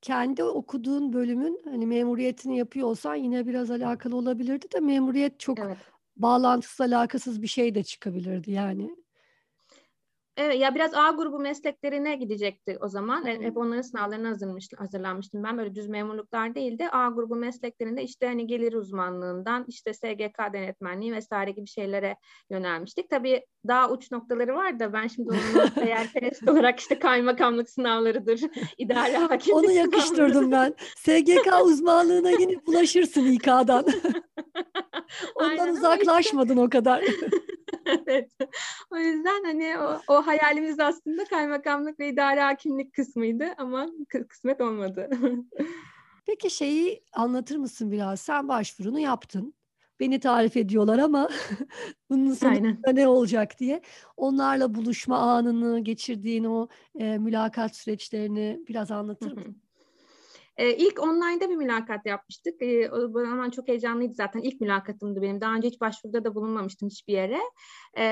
Kendi 0.00 0.44
okuduğun 0.44 1.12
bölümün 1.12 1.62
hani 1.64 1.86
memuriyetini 1.86 2.58
yapıyor 2.58 2.88
olsan 2.88 3.14
yine 3.14 3.46
biraz 3.46 3.70
alakalı 3.70 4.16
olabilirdi 4.16 4.66
de 4.72 4.80
memuriyet 4.80 5.40
çok 5.40 5.58
Evet. 5.58 5.76
bağlantısız 6.16 6.80
alakasız 6.80 7.42
bir 7.42 7.46
şey 7.46 7.74
de 7.74 7.82
çıkabilirdi 7.82 8.50
yani. 8.50 8.96
Evet 10.36 10.60
ya 10.60 10.74
biraz 10.74 10.94
A 10.94 11.10
grubu 11.10 11.38
mesleklerine 11.38 12.16
gidecekti 12.16 12.78
o 12.80 12.88
zaman. 12.88 13.24
Hı. 13.24 13.28
Hep 13.28 13.56
onların 13.56 13.82
sınavlarına 13.82 14.28
hazırmış, 14.28 14.68
hazırlanmıştım. 14.78 15.44
Ben 15.44 15.58
böyle 15.58 15.74
düz 15.74 15.88
memurluklar 15.88 16.54
değil 16.54 16.78
de 16.78 16.90
A 16.90 17.08
grubu 17.08 17.36
mesleklerinde 17.36 18.02
işte 18.02 18.26
hani 18.26 18.46
gelir 18.46 18.72
uzmanlığından 18.72 19.64
işte 19.68 19.94
SGK 19.94 20.52
denetmenliği 20.52 21.12
vesaire 21.12 21.50
gibi 21.50 21.66
şeylere 21.66 22.16
yönelmiştik. 22.50 23.10
Tabii 23.10 23.46
daha 23.68 23.90
uç 23.90 24.10
noktaları 24.12 24.54
var 24.54 24.80
da 24.80 24.92
ben 24.92 25.06
şimdi 25.06 25.28
onu 25.30 25.64
eğer 25.88 26.12
perest 26.12 26.48
olarak 26.48 26.80
işte 26.80 26.98
kaymakamlık 26.98 27.70
sınavlarıdır, 27.70 28.40
idare 28.78 29.16
hakimlik 29.16 29.56
Onu 29.56 29.70
yakıştırdım 29.72 30.52
ben. 30.52 30.74
SGK 30.96 31.48
uzmanlığına 31.64 32.30
yine 32.30 32.66
bulaşırsın 32.66 33.26
İK'dan. 33.26 33.84
Ondan 35.34 35.48
Aynen 35.50 35.58
ama 35.62 35.70
işte- 35.72 35.80
uzaklaşmadın 35.80 36.56
o 36.56 36.70
kadar. 36.70 37.04
evet. 38.06 38.30
O 38.90 38.96
yüzden 38.96 39.44
hani 39.44 39.78
o, 39.78 40.00
o 40.08 40.26
hayalimiz 40.26 40.80
aslında 40.80 41.24
kaymakamlık 41.24 42.00
ve 42.00 42.08
idare 42.08 42.40
hakimlik 42.40 42.92
kısmıydı 42.92 43.54
ama 43.58 43.84
kı- 43.84 44.28
kısmet 44.28 44.60
olmadı. 44.60 45.10
Peki 46.26 46.50
şeyi 46.50 47.04
anlatır 47.12 47.56
mısın 47.56 47.92
biraz? 47.92 48.20
Sen 48.20 48.48
başvurunu 48.48 48.98
yaptın. 48.98 49.54
Beni 50.00 50.20
tarif 50.20 50.56
ediyorlar 50.56 50.98
ama 50.98 51.28
bunun 52.10 52.34
sonunda 52.34 52.78
Aynen. 52.86 52.96
ne 52.96 53.08
olacak 53.08 53.58
diye. 53.58 53.82
Onlarla 54.16 54.74
buluşma 54.74 55.18
anını, 55.18 55.80
geçirdiğin 55.80 56.44
o 56.44 56.68
e, 56.98 57.18
mülakat 57.18 57.76
süreçlerini 57.76 58.60
biraz 58.68 58.90
anlatır 58.90 59.32
mısın? 59.32 59.62
Ee, 60.60 60.76
ilk 60.76 61.02
online'da 61.02 61.50
bir 61.50 61.56
mülakat 61.56 62.06
yapmıştık. 62.06 62.62
Ee, 62.62 62.90
o 62.90 63.08
zaman 63.08 63.50
çok 63.50 63.68
heyecanlıydı 63.68 64.14
zaten. 64.14 64.40
İlk 64.40 64.60
mülakatımdı 64.60 65.22
benim. 65.22 65.40
Daha 65.40 65.54
önce 65.54 65.68
hiç 65.68 65.80
başvuruda 65.80 66.24
da 66.24 66.34
bulunmamıştım 66.34 66.88
hiçbir 66.88 67.12
yere. 67.12 67.38
Ee, 67.98 68.04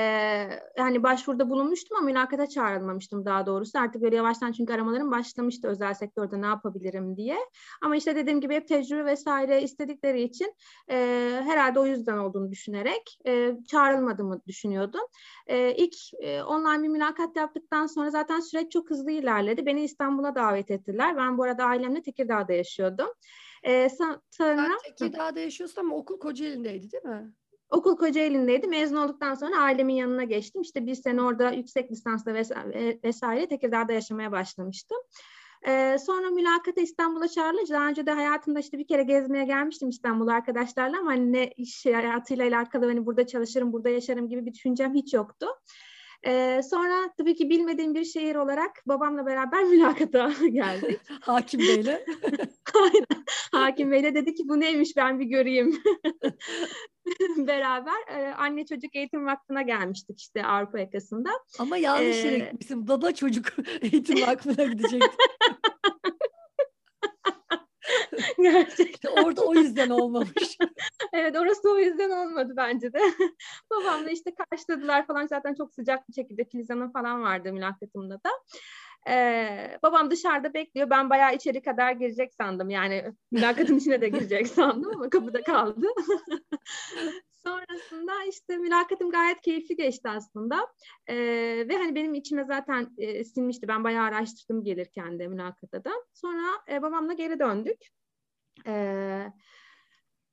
yani 0.77 1.03
başvuruda 1.03 1.49
bulunmuştum 1.49 1.97
ama 1.97 2.05
mülakata 2.05 2.47
çağrılmamıştım 2.47 3.25
daha 3.25 3.45
doğrusu. 3.45 3.79
Artık 3.79 4.01
böyle 4.01 4.15
yavaştan 4.15 4.51
çünkü 4.51 4.73
aramalarım 4.73 5.11
başlamıştı 5.11 5.67
özel 5.67 5.93
sektörde 5.93 6.41
ne 6.41 6.45
yapabilirim 6.45 7.17
diye. 7.17 7.37
Ama 7.81 7.95
işte 7.95 8.15
dediğim 8.15 8.41
gibi 8.41 8.55
hep 8.55 8.67
tecrübe 8.67 9.05
vesaire 9.05 9.61
istedikleri 9.61 10.21
için 10.21 10.53
e, 10.89 10.95
herhalde 11.43 11.79
o 11.79 11.85
yüzden 11.85 12.17
olduğunu 12.17 12.51
düşünerek 12.51 13.19
e, 13.27 13.57
çağrılmadığımı 13.67 14.41
düşünüyordum. 14.47 15.01
E, 15.47 15.75
ilk 15.75 15.95
e, 16.19 16.43
online 16.43 16.83
bir 16.83 16.87
mülakat 16.87 17.35
yaptıktan 17.35 17.85
sonra 17.87 18.09
zaten 18.09 18.39
süreç 18.39 18.71
çok 18.71 18.89
hızlı 18.89 19.11
ilerledi. 19.11 19.65
Beni 19.65 19.83
İstanbul'a 19.83 20.35
davet 20.35 20.71
ettiler. 20.71 21.17
Ben 21.17 21.37
bu 21.37 21.43
arada 21.43 21.63
ailemle 21.65 22.01
Tekirdağ'da 22.39 22.53
yaşıyordum. 22.53 23.07
E, 23.63 23.71
sa- 23.71 24.21
sonra 24.31 24.55
Sen 24.55 24.77
Tekirdağ'da 24.95 25.39
yaşıyorsun 25.39 25.81
ama 25.81 25.95
okul 25.95 26.19
Kocaeli'ndeydi 26.19 26.91
değil 26.91 27.03
mi? 27.03 27.33
okul 27.69 27.97
Kocaeli'ndeydi. 27.97 28.67
Mezun 28.67 28.95
olduktan 28.95 29.33
sonra 29.33 29.61
ailemin 29.61 29.93
yanına 29.93 30.23
geçtim. 30.23 30.61
İşte 30.61 30.85
bir 30.85 30.95
sene 30.95 31.21
orada 31.21 31.51
yüksek 31.51 31.91
lisansla 31.91 32.33
vesaire, 32.33 32.99
vesaire 33.03 33.47
Tekirdağ'da 33.47 33.93
yaşamaya 33.93 34.31
başlamıştım. 34.31 34.97
Ee, 35.67 35.97
sonra 36.05 36.29
mülakata 36.29 36.81
İstanbul'a 36.81 37.27
çağrılınca 37.27 37.75
daha 37.75 37.87
önce 37.87 38.05
de 38.05 38.11
hayatımda 38.11 38.59
işte 38.59 38.77
bir 38.77 38.87
kere 38.87 39.03
gezmeye 39.03 39.45
gelmiştim 39.45 39.89
İstanbul'a 39.89 40.33
arkadaşlarla 40.33 40.99
ama 40.99 41.11
hani 41.11 41.33
ne 41.33 41.47
iş 41.47 41.85
hayatıyla 41.85 42.45
alakalı 42.47 42.85
hani 42.85 43.05
burada 43.05 43.27
çalışırım, 43.27 43.73
burada 43.73 43.89
yaşarım 43.89 44.29
gibi 44.29 44.45
bir 44.45 44.53
düşüncem 44.53 44.93
hiç 44.93 45.13
yoktu. 45.13 45.47
Ee, 46.27 46.61
sonra 46.69 47.13
tabii 47.17 47.35
ki 47.35 47.49
bilmediğim 47.49 47.93
bir 47.95 48.03
şehir 48.05 48.35
olarak 48.35 48.71
babamla 48.85 49.25
beraber 49.25 49.63
mülakata 49.63 50.31
geldik. 50.51 50.99
Hakim 51.21 51.59
Bey'le. 51.59 52.05
Aynen. 52.75 53.25
Hakim 53.51 53.91
Bey 53.91 54.03
de 54.03 54.15
dedi 54.15 54.33
ki 54.33 54.43
bu 54.47 54.59
neymiş 54.59 54.97
ben 54.97 55.19
bir 55.19 55.25
göreyim. 55.25 55.81
beraber 57.37 58.17
e, 58.17 58.33
anne 58.33 58.65
çocuk 58.65 58.95
eğitim 58.95 59.25
vakfına 59.25 59.61
gelmiştik 59.61 60.19
işte 60.19 60.45
Avrupa 60.45 60.79
yakasında. 60.79 61.29
Ama 61.59 61.77
yanlış 61.77 62.23
yere 62.25 62.35
Ee, 62.35 62.39
gitmişsin. 62.39 62.87
Baba 62.87 63.11
çocuk 63.11 63.45
eğitim 63.81 64.21
vakfına 64.21 64.63
gidecekti. 64.63 65.17
Gerçekten. 68.37 69.11
Orada 69.11 69.41
o 69.41 69.55
yüzden 69.55 69.89
olmamış. 69.89 70.57
Evet 71.13 71.35
orası 71.37 71.71
o 71.71 71.77
yüzden 71.79 72.09
olmadı 72.09 72.53
bence 72.57 72.93
de. 72.93 72.99
Babamla 73.71 74.09
işte 74.09 74.31
karşıladılar 74.35 75.07
falan 75.07 75.27
zaten 75.27 75.53
çok 75.53 75.73
sıcak 75.73 76.09
bir 76.09 76.13
şekilde 76.13 76.45
Filiz 76.45 76.69
Hanım 76.69 76.91
falan 76.91 77.21
vardı 77.21 77.53
mülakatımda 77.53 78.15
da. 78.15 78.29
Ee, 79.09 79.79
babam 79.83 80.11
dışarıda 80.11 80.53
bekliyor. 80.53 80.89
Ben 80.89 81.09
bayağı 81.09 81.35
içeri 81.35 81.61
kadar 81.61 81.91
girecek 81.91 82.33
sandım. 82.33 82.69
Yani 82.69 83.13
mülakatın 83.31 83.77
içine 83.77 84.01
de 84.01 84.09
girecek 84.09 84.47
sandım 84.47 84.91
ama 84.95 85.09
kapıda 85.09 85.43
kaldı. 85.43 85.87
Sonrasında 87.45 88.23
işte 88.29 88.57
mülakatım 88.57 89.11
gayet 89.11 89.41
keyifli 89.41 89.75
geçti 89.75 90.09
aslında. 90.09 90.67
Ee, 91.07 91.15
ve 91.69 91.77
hani 91.77 91.95
benim 91.95 92.13
içime 92.13 92.43
zaten 92.43 92.89
e, 92.97 93.23
sinmişti. 93.23 93.67
Ben 93.67 93.83
bayağı 93.83 94.05
araştırdım 94.05 94.63
gelirken 94.63 95.19
de 95.19 95.27
mülakata 95.27 95.83
da. 95.83 95.91
Sonra 96.13 96.47
e, 96.71 96.81
babamla 96.81 97.13
geri 97.13 97.39
döndük. 97.39 97.77
Ee, 98.67 99.31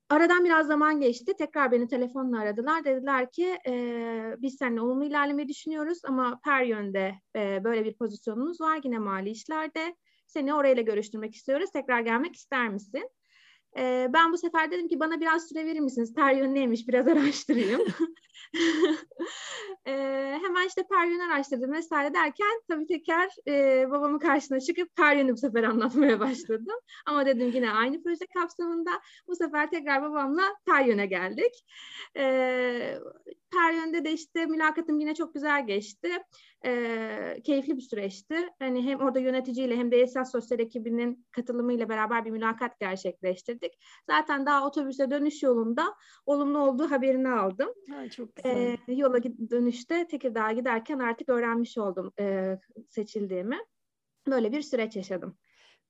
aradan 0.09 0.45
biraz 0.45 0.67
zaman 0.67 0.99
geçti. 0.99 1.33
Tekrar 1.37 1.71
beni 1.71 1.87
telefonla 1.87 2.39
aradılar. 2.39 2.85
Dediler 2.85 3.31
ki 3.31 3.57
e, 3.67 3.73
biz 4.37 4.55
seninle 4.55 4.81
olumlu 4.81 5.05
ilerlemeyi 5.05 5.47
düşünüyoruz 5.47 5.99
ama 6.05 6.39
per 6.43 6.63
yönde 6.63 7.15
e, 7.35 7.63
böyle 7.63 7.85
bir 7.85 7.93
pozisyonumuz 7.93 8.61
var. 8.61 8.79
Yine 8.83 8.99
mali 8.99 9.29
işlerde. 9.29 9.95
Seni 10.27 10.53
orayla 10.53 10.81
görüştürmek 10.81 11.35
istiyoruz. 11.35 11.71
Tekrar 11.71 11.99
gelmek 11.99 12.35
ister 12.35 12.69
misin? 12.69 13.09
Ben 14.13 14.33
bu 14.33 14.37
sefer 14.37 14.71
dedim 14.71 14.87
ki 14.87 14.99
bana 14.99 15.21
biraz 15.21 15.47
süre 15.47 15.65
verir 15.65 15.79
misiniz? 15.79 16.13
Peryon 16.15 16.55
neymiş 16.55 16.87
biraz 16.87 17.07
araştırayım. 17.07 17.81
e, 19.85 19.91
hemen 20.43 20.67
işte 20.67 20.83
Peryon'u 20.87 21.33
araştırdım 21.33 21.71
vesaire 21.71 22.13
derken 22.13 22.61
tabii 22.67 22.87
tekrar 22.87 23.29
e, 23.47 23.85
babamın 23.91 24.19
karşısına 24.19 24.59
çıkıp 24.59 24.95
Peryon'u 24.95 25.31
bu 25.31 25.37
sefer 25.37 25.63
anlatmaya 25.63 26.19
başladım. 26.19 26.75
Ama 27.05 27.25
dedim 27.25 27.51
yine 27.53 27.71
aynı 27.71 28.03
proje 28.03 28.25
kapsamında 28.33 28.91
bu 29.27 29.35
sefer 29.35 29.69
tekrar 29.69 30.01
babamla 30.01 30.43
Peryon'a 30.65 31.05
geldik. 31.05 31.65
E, 32.17 32.99
Peryon'da 33.51 34.05
de 34.05 34.13
işte 34.13 34.45
mülakatım 34.45 34.99
yine 34.99 35.15
çok 35.15 35.33
güzel 35.33 35.67
geçti. 35.67 36.09
E, 36.65 37.41
keyifli 37.43 37.77
bir 37.77 37.81
süreçti. 37.81 38.35
Hani 38.59 38.83
hem 38.83 38.99
orada 38.99 39.19
yöneticiyle 39.19 39.75
hem 39.75 39.91
de 39.91 39.97
esas 39.97 40.31
sosyal 40.31 40.59
ekibinin 40.59 41.25
katılımıyla 41.31 41.89
beraber 41.89 42.25
bir 42.25 42.31
mülakat 42.31 42.79
gerçekleştirdik. 42.79 43.73
Zaten 44.09 44.45
daha 44.45 44.67
otobüse 44.67 45.11
dönüş 45.11 45.43
yolunda 45.43 45.95
olumlu 46.25 46.57
olduğu 46.59 46.91
haberini 46.91 47.29
aldım. 47.29 47.69
Ha, 47.89 48.09
çok 48.09 48.35
güzel. 48.35 48.77
E, 48.87 48.93
yola 48.93 49.23
dönüşte 49.23 50.07
Tekirdağ'a 50.07 50.51
giderken 50.51 50.99
artık 50.99 51.29
öğrenmiş 51.29 51.77
oldum 51.77 52.11
e, 52.19 52.57
seçildiğimi. 52.89 53.57
Böyle 54.27 54.51
bir 54.51 54.61
süreç 54.61 54.95
yaşadım. 54.95 55.37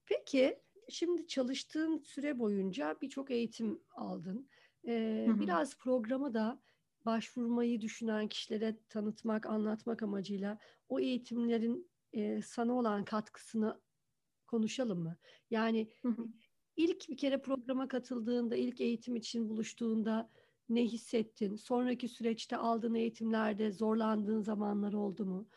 Peki 0.05 0.59
şimdi 0.89 1.27
çalıştığın 1.27 2.03
süre 2.03 2.39
boyunca 2.39 2.97
birçok 3.01 3.31
eğitim 3.31 3.79
aldın. 3.95 4.49
Ee, 4.87 5.25
Hı 5.27 5.33
hı. 5.33 5.39
biraz 5.39 5.77
programı 5.77 6.33
da 6.33 6.61
başvurmayı 7.07 7.81
düşünen 7.81 8.29
kişilere 8.29 8.79
tanıtmak, 8.89 9.47
anlatmak 9.47 10.03
amacıyla 10.03 10.59
o 10.89 11.01
eğitimlerin 11.01 11.91
e, 12.13 12.43
sana 12.43 12.73
olan 12.73 13.05
katkısını 13.05 13.81
konuşalım 14.47 14.99
mı? 15.03 15.17
Yani 15.51 15.91
Hı 16.03 16.09
hı. 16.09 16.27
ilk 16.75 17.09
bir 17.09 17.17
kere 17.17 17.41
programa 17.41 17.87
katıldığında, 17.87 18.55
ilk 18.55 18.81
eğitim 18.81 19.15
için 19.15 19.49
buluştuğunda 19.49 20.31
ne 20.69 20.83
hissettin? 20.85 21.55
Sonraki 21.55 22.07
süreçte 22.07 22.57
aldığın 22.57 22.95
eğitimlerde 22.95 23.71
zorlandığın 23.71 24.41
zamanlar 24.41 24.93
oldu 24.93 25.25
mu? 25.25 25.49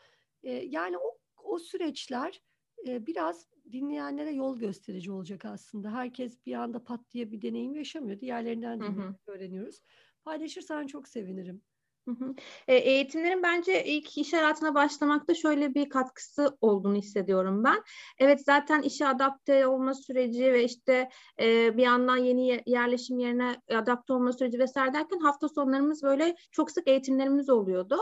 E, 0.43 0.53
yani 0.53 0.99
o, 0.99 1.19
o 1.45 1.59
süreçler 1.59 2.43
e, 2.89 3.07
biraz 3.07 3.51
dinleyenlere 3.73 4.33
yol 4.33 4.59
gösterici 4.59 5.13
olacak 5.13 5.45
aslında. 5.45 5.93
Herkes 5.93 6.47
bir 6.47 6.55
anda 6.55 6.85
pat 6.85 7.11
diye 7.13 7.33
bir 7.33 7.43
deneyim 7.43 7.75
yaşamıyor. 7.75 8.21
Diğerlerinden 8.21 8.81
Hı 8.81 9.17
öğreniyoruz. 9.27 9.81
Paylaşırsan 10.25 10.87
çok 10.87 11.09
sevinirim. 11.09 11.63
Hı. 12.19 12.35
E, 12.69 12.75
eğitimlerin 12.77 13.43
bence 13.43 13.85
ilk 13.85 14.19
iş 14.19 14.33
hayatına 14.33 14.75
başlamakta 14.75 15.35
şöyle 15.35 15.75
bir 15.75 15.89
katkısı 15.89 16.59
olduğunu 16.61 16.95
hissediyorum 16.95 17.65
ben. 17.65 17.83
Evet 18.19 18.45
zaten 18.47 18.83
işe 18.83 19.07
adapte 19.07 19.67
olma 19.67 19.95
süreci 19.95 20.53
ve 20.53 20.65
işte 20.65 21.09
e, 21.41 21.77
bir 21.77 21.83
yandan 21.83 22.17
yeni 22.17 22.49
ye- 22.49 22.63
yerleşim 22.67 23.19
yerine 23.19 23.57
adapte 23.75 24.13
olma 24.13 24.33
süreci 24.33 24.59
vesaire 24.59 24.93
derken 24.95 25.19
hafta 25.19 25.49
sonlarımız 25.49 26.03
böyle 26.03 26.37
çok 26.53 26.71
sık 26.71 26.89
eğitimlerimiz 26.89 27.51
oluyordu. 27.51 27.97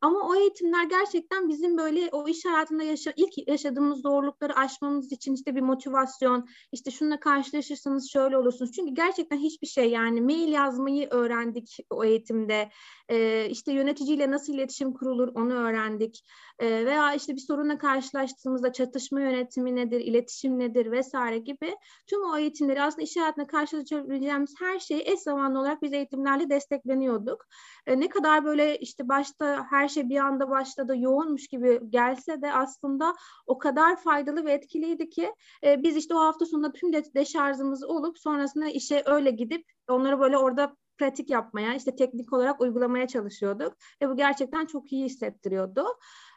Ama 0.00 0.28
o 0.28 0.34
eğitimler 0.34 0.84
gerçekten 0.84 1.48
bizim 1.48 1.78
böyle 1.78 2.08
o 2.12 2.28
iş 2.28 2.44
hayatında 2.44 2.82
yaşa 2.82 3.12
ilk 3.16 3.48
yaşadığımız 3.48 4.02
zorlukları 4.02 4.56
aşmamız 4.56 5.12
için 5.12 5.34
işte 5.34 5.54
bir 5.56 5.60
motivasyon, 5.60 6.48
işte 6.72 6.90
şununla 6.90 7.20
karşılaşırsanız 7.20 8.10
şöyle 8.10 8.38
olursunuz. 8.38 8.72
Çünkü 8.72 8.94
gerçekten 8.94 9.38
hiçbir 9.38 9.66
şey 9.66 9.90
yani 9.90 10.20
mail 10.20 10.52
yazmayı 10.52 11.08
öğrendik 11.10 11.76
o 11.90 12.04
eğitimde. 12.04 12.70
E, 13.08 13.48
işte 13.52 13.72
yöneticiyle 13.72 14.30
nasıl 14.30 14.54
iletişim 14.54 14.92
kurulur 14.92 15.28
onu 15.34 15.54
öğrendik. 15.54 16.24
E, 16.58 16.86
veya 16.86 17.14
işte 17.14 17.34
bir 17.34 17.40
sorunla 17.40 17.78
karşılaştığımızda 17.78 18.72
çatışma 18.72 19.20
yönetimi 19.20 19.76
nedir, 19.76 20.00
iletişim 20.00 20.58
nedir 20.58 20.90
vesaire 20.90 21.38
gibi 21.38 21.76
tüm 22.06 22.24
o 22.24 22.36
eğitimleri 22.36 22.82
aslında 22.82 23.02
iş 23.02 23.16
hayatında 23.16 23.46
karşılaşabileceğimiz 23.46 24.54
her 24.60 24.78
şeyi 24.78 25.02
eş 25.06 25.20
zamanlı 25.20 25.60
olarak 25.60 25.82
biz 25.82 25.92
eğitimlerle 25.92 26.50
destekleniyorduk. 26.50 27.46
E, 27.86 28.00
ne 28.00 28.08
kadar 28.08 28.44
böyle 28.44 28.78
işte 28.78 29.08
başta 29.08 29.66
her 29.70 29.88
şey 29.88 30.08
bir 30.08 30.16
anda 30.16 30.50
başladı 30.50 30.96
yoğunmuş 30.96 31.48
gibi 31.48 31.80
gelse 31.88 32.42
de 32.42 32.52
aslında 32.52 33.14
o 33.46 33.58
kadar 33.58 33.96
faydalı 33.96 34.44
ve 34.44 34.52
etkiliydi 34.52 35.10
ki 35.10 35.34
e, 35.64 35.82
biz 35.82 35.96
işte 35.96 36.14
o 36.14 36.18
hafta 36.18 36.46
sonunda 36.46 36.72
tüm 36.72 36.92
de 36.92 37.02
deşarjımız 37.14 37.84
olup 37.84 38.18
sonrasında 38.18 38.66
işe 38.66 39.02
öyle 39.06 39.30
gidip 39.30 39.64
onları 39.88 40.20
böyle 40.20 40.38
orada 40.38 40.76
pratik 40.98 41.30
yapmaya, 41.30 41.74
işte 41.74 41.96
teknik 41.96 42.32
olarak 42.32 42.60
uygulamaya 42.60 43.06
çalışıyorduk 43.06 43.76
ve 44.02 44.08
bu 44.08 44.16
gerçekten 44.16 44.66
çok 44.66 44.92
iyi 44.92 45.04
hissettiriyordu. 45.04 45.84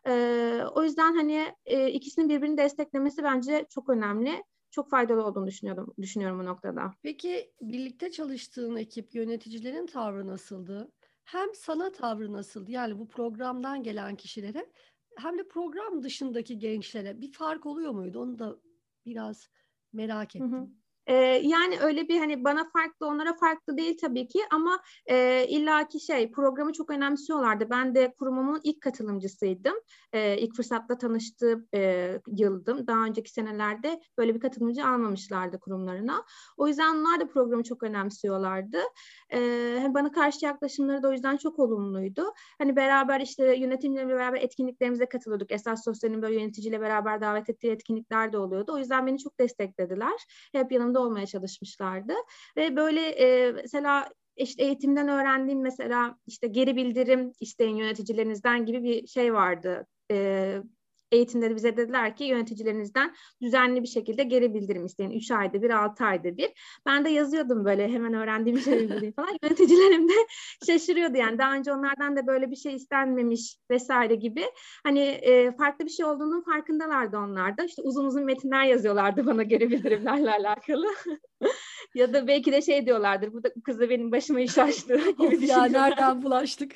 Ee, 0.07 0.61
o 0.75 0.83
yüzden 0.83 1.15
hani 1.15 1.55
e, 1.65 1.91
ikisinin 1.91 2.29
birbirini 2.29 2.57
desteklemesi 2.57 3.23
bence 3.23 3.65
çok 3.69 3.89
önemli. 3.89 4.43
Çok 4.71 4.89
faydalı 4.89 5.25
olduğunu 5.25 5.47
düşünüyorum, 5.47 5.93
düşünüyorum 6.01 6.39
bu 6.39 6.45
noktada. 6.45 6.91
Peki 7.03 7.51
birlikte 7.61 8.11
çalıştığın 8.11 8.75
ekip 8.75 9.15
yöneticilerin 9.15 9.85
tavrı 9.85 10.27
nasıldı? 10.27 10.91
Hem 11.25 11.49
sana 11.53 11.91
tavrı 11.91 12.33
nasıldı? 12.33 12.71
Yani 12.71 12.99
bu 12.99 13.07
programdan 13.07 13.83
gelen 13.83 14.15
kişilere 14.15 14.65
hem 15.17 15.37
de 15.37 15.47
program 15.47 16.03
dışındaki 16.03 16.59
gençlere 16.59 17.21
bir 17.21 17.31
fark 17.31 17.65
oluyor 17.65 17.91
muydu? 17.91 18.19
Onu 18.19 18.39
da 18.39 18.59
biraz 19.05 19.49
merak 19.93 20.35
Hı 20.35 20.43
hı. 20.43 20.67
Ee, 21.07 21.13
yani 21.43 21.79
öyle 21.79 22.07
bir 22.07 22.19
hani 22.19 22.43
bana 22.43 22.69
farklı 22.69 23.07
onlara 23.07 23.33
farklı 23.33 23.77
değil 23.77 23.97
tabii 24.01 24.27
ki 24.27 24.39
ama 24.51 24.79
e, 25.05 25.45
illaki 25.47 25.99
şey 25.99 26.31
programı 26.31 26.73
çok 26.73 26.89
önemsiyorlardı. 26.89 27.69
Ben 27.69 27.95
de 27.95 28.13
kurumumun 28.19 28.61
ilk 28.63 28.81
katılımcısıydım. 28.81 29.75
E, 30.13 30.37
ilk 30.37 30.55
fırsatta 30.55 30.97
tanıştığı 30.97 31.67
e, 31.73 32.11
yıldım. 32.27 32.87
Daha 32.87 33.05
önceki 33.05 33.31
senelerde 33.31 34.01
böyle 34.17 34.35
bir 34.35 34.39
katılımcı 34.39 34.85
almamışlardı 34.85 35.59
kurumlarına. 35.59 36.23
O 36.57 36.67
yüzden 36.67 36.95
onlar 36.95 37.19
da 37.19 37.27
programı 37.27 37.63
çok 37.63 37.83
önemsiyorlardı. 37.83 38.77
E, 39.33 39.39
bana 39.89 40.11
karşı 40.11 40.45
yaklaşımları 40.45 41.03
da 41.03 41.07
o 41.09 41.11
yüzden 41.11 41.37
çok 41.37 41.59
olumluydu. 41.59 42.33
Hani 42.57 42.75
beraber 42.75 43.21
işte 43.21 43.55
yönetimle 43.55 44.07
beraber 44.07 44.41
etkinliklerimize 44.41 45.05
katılıyorduk. 45.05 45.51
Esas 45.51 45.83
Sosyal'in 45.83 46.21
böyle 46.21 46.35
yöneticiyle 46.35 46.81
beraber 46.81 47.21
davet 47.21 47.49
ettiği 47.49 47.71
etkinlikler 47.71 48.33
de 48.33 48.37
oluyordu. 48.37 48.73
O 48.73 48.77
yüzden 48.77 49.07
beni 49.07 49.19
çok 49.19 49.39
desteklediler. 49.39 50.25
Hep 50.51 50.71
yanımda 50.71 50.94
olmaya 50.99 51.25
çalışmışlardı. 51.25 52.13
Ve 52.57 52.75
böyle 52.75 53.01
e, 53.01 53.51
mesela 53.51 54.09
işte 54.35 54.63
eğitimden 54.63 55.07
öğrendiğim 55.07 55.61
mesela 55.61 56.17
işte 56.27 56.47
geri 56.47 56.75
bildirim 56.75 57.31
isteyin 57.39 57.75
yöneticilerinizden 57.75 58.65
gibi 58.65 58.83
bir 58.83 59.07
şey 59.07 59.33
vardı. 59.33 59.87
E, 60.11 60.57
eğitimde 61.11 61.49
de 61.49 61.55
bize 61.55 61.77
dediler 61.77 62.15
ki 62.15 62.23
yöneticilerinizden 62.23 63.15
düzenli 63.41 63.83
bir 63.83 63.87
şekilde 63.87 64.23
geri 64.23 64.53
bildirim 64.53 64.85
isteyin. 64.85 65.11
3 65.11 65.31
ayda 65.31 65.61
bir, 65.61 65.69
6 65.69 66.05
ayda 66.05 66.37
bir. 66.37 66.51
Ben 66.85 67.05
de 67.05 67.09
yazıyordum 67.09 67.65
böyle 67.65 67.87
hemen 67.87 68.13
öğrendiğim 68.13 68.59
şey 68.59 68.87
falan. 69.15 69.37
Yöneticilerim 69.43 70.09
de 70.09 70.13
şaşırıyordu 70.65 71.17
yani. 71.17 71.37
Daha 71.37 71.53
önce 71.53 71.73
onlardan 71.73 72.17
da 72.17 72.27
böyle 72.27 72.51
bir 72.51 72.55
şey 72.55 72.75
istenmemiş 72.75 73.57
vesaire 73.71 74.15
gibi. 74.15 74.45
Hani 74.83 74.99
e, 74.99 75.51
farklı 75.51 75.85
bir 75.85 75.91
şey 75.91 76.05
olduğunun 76.05 76.41
farkındalardı 76.41 77.17
onlar 77.17 77.57
da. 77.57 77.63
İşte 77.63 77.81
uzun 77.81 78.05
uzun 78.05 78.23
metinler 78.23 78.63
yazıyorlardı 78.63 79.25
bana 79.25 79.43
geri 79.43 79.71
bildirimlerle 79.71 80.31
alakalı. 80.31 80.87
ya 81.95 82.13
da 82.13 82.27
belki 82.27 82.51
de 82.51 82.61
şey 82.61 82.85
diyorlardır. 82.85 83.33
Bu 83.33 83.43
da 83.43 83.49
kız 83.63 83.79
da 83.79 83.89
benim 83.89 84.11
başıma 84.11 84.39
iş 84.39 84.57
açtı 84.57 84.97
gibi 85.19 85.35
Of 85.35 85.49
ya 85.49 85.65
nereden 85.65 86.23
bulaştık? 86.23 86.75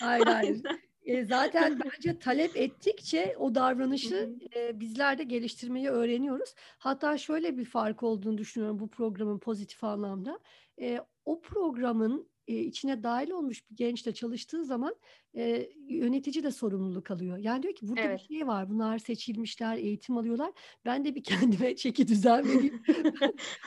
Hayır 0.00 0.26
hayır. 0.26 0.62
E, 1.04 1.24
zaten 1.24 1.80
bence 1.84 2.18
talep 2.18 2.56
ettikçe 2.56 3.36
o 3.38 3.54
davranışı 3.54 4.30
e, 4.56 4.80
bizler 4.80 5.18
de 5.18 5.24
geliştirmeyi 5.24 5.88
öğreniyoruz. 5.88 6.54
Hatta 6.78 7.18
şöyle 7.18 7.58
bir 7.58 7.64
fark 7.64 8.02
olduğunu 8.02 8.38
düşünüyorum 8.38 8.78
bu 8.78 8.88
programın 8.88 9.38
pozitif 9.38 9.84
anlamda. 9.84 10.38
E, 10.80 11.00
o 11.24 11.40
programın 11.40 12.31
e, 12.52 12.60
içine 12.62 13.02
dahil 13.02 13.30
olmuş 13.30 13.70
bir 13.70 13.76
gençle 13.76 14.14
çalıştığı 14.14 14.64
zaman 14.64 14.94
e, 15.36 15.68
yönetici 15.88 16.44
de 16.44 16.50
sorumluluk 16.50 17.10
alıyor. 17.10 17.38
Yani 17.38 17.62
diyor 17.62 17.74
ki 17.74 17.88
burada 17.88 18.02
Evet. 18.04 18.22
bir 18.28 18.34
şey 18.36 18.46
var. 18.46 18.70
Bunlar 18.70 18.98
seçilmişler, 18.98 19.76
eğitim 19.76 20.16
alıyorlar. 20.16 20.52
Ben 20.84 21.04
de 21.04 21.14
bir 21.14 21.24
kendime 21.24 21.76
çeki 21.76 22.08
düzen 22.08 22.48
vereyim. 22.48 22.74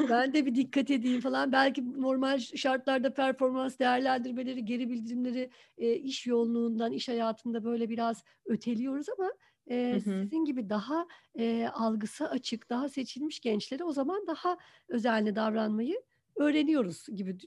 Ben 0.09 0.33
de 0.33 0.45
bir 0.45 0.55
dikkat 0.55 0.91
edeyim 0.91 1.21
falan. 1.21 1.51
Belki 1.51 2.01
normal 2.01 2.39
şartlarda 2.39 3.13
performans 3.13 3.79
değerlendirmeleri, 3.79 4.65
geri 4.65 4.89
bildirimleri 4.89 5.49
e, 5.77 5.93
iş 5.95 6.27
yoğunluğundan, 6.27 6.91
iş 6.91 7.07
hayatında 7.09 7.63
böyle 7.63 7.89
biraz 7.89 8.23
öteliyoruz 8.45 9.05
ama 9.19 9.31
eee, 9.69 9.75
Hı 9.91 9.99
hı. 9.99 10.31
sizin 10.31 10.45
gibi 10.45 10.69
daha, 10.69 11.07
eee, 11.35 11.67
algısı 11.73 12.29
açık, 12.29 12.69
daha 12.69 12.89
seçilmiş 12.89 13.39
gençlere 13.39 13.83
o 13.83 13.91
zaman 13.91 14.27
daha 14.27 14.57
özenli 14.89 15.35
davranmayı 15.35 16.01
öğreniyoruz 16.35 17.05
gibi 17.15 17.37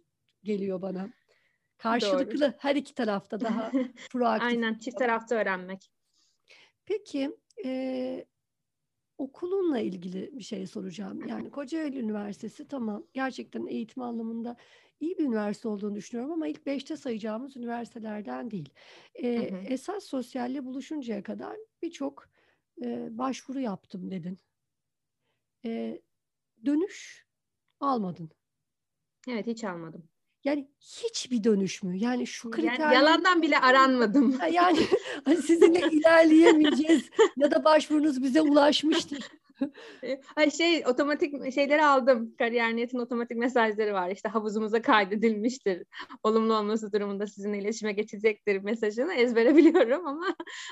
geliyor 0.45 0.83
bana. 0.83 1.13
Doğru. 2.01 2.39
Karşılıklı 2.39 2.55
her 2.59 2.77
iki 2.77 2.95
tarafta 2.95 3.43
daha 3.43 3.77
proaktif 4.09 4.59
Aynen, 4.59 4.79
çift 4.79 4.99
tarafta 4.99 5.35
öğrenmek. 5.35 5.91
Peki, 6.87 7.37
eee, 7.65 8.27
okulunla 9.19 9.81
ilgili 9.81 10.39
bir 10.39 10.45
şey 10.45 10.67
soracağım. 10.67 11.27
Yani 11.27 11.51
Kocaeli 11.51 12.01
Üniversitesi 12.01 12.69
tamam, 12.69 13.07
gerçekten 13.15 13.67
eğitim 13.67 14.03
anlamında 14.03 14.57
iyi 15.01 15.19
bir 15.19 15.25
üniversite 15.25 15.69
olduğunu 15.69 15.97
düşünüyorum 15.97 16.33
ama 16.35 16.49
ilk 16.49 16.67
5'te 16.67 16.97
sayacağımız 16.97 17.57
üniversitelerden 17.59 18.51
değil. 18.53 18.71
Hı 19.37 19.41
Eee, 19.41 19.55
hı. 19.55 19.67
esas 19.67 20.05
sosyalle 20.05 20.67
buluşuncaya 20.67 21.23
kadar 21.23 21.57
birçok, 21.83 22.27
eee, 22.83 23.09
başvuru 23.13 23.61
yaptım 23.61 24.11
dedin. 24.11 24.39
Eee, 25.65 26.03
dönüş 26.67 27.27
almadın. 27.81 28.31
Evet, 29.29 29.47
hiç 29.47 29.65
almadım. 29.65 30.11
Yani 30.49 30.69
hiçbir 30.81 31.45
dönüş 31.45 31.83
mü? 31.83 31.97
Yani 31.97 32.27
şu 32.27 32.49
Yani 32.49 32.57
kriterleri 32.57 32.95
yalandan 32.95 33.43
bile 33.43 33.59
aranmadım. 33.59 34.39
Yani, 34.53 34.79
hani, 35.25 35.37
sizinle 35.43 35.81
ilerleyemeyeceğiz 35.91 37.11
ya 37.37 37.51
da 37.51 37.65
başvurunuz 37.65 38.23
bize 38.23 38.41
ulaşmıştır. 38.41 39.19
Eee, 40.03 40.21
ay, 40.37 40.51
şey, 40.51 40.85
otomatik 40.87 41.55
şeyleri 41.55 41.85
aldım. 41.85 42.35
Kariyer.net'in 42.39 42.99
otomatik 42.99 43.37
mesajları 43.37 43.95
var. 43.95 44.11
İşte 44.11 44.29
havuzumuza 44.29 44.83
kaydedilmiştir. 44.83 45.83
Olumlu 46.23 46.55
olması 46.55 46.93
durumunda 46.93 47.27
sizinle 47.27 47.59
iletişime 47.59 47.93
geçecektir 47.93 48.59
mesajını 48.59 49.15
ezbere 49.15 49.57
biliyorum 49.57 50.07
ama 50.07 50.27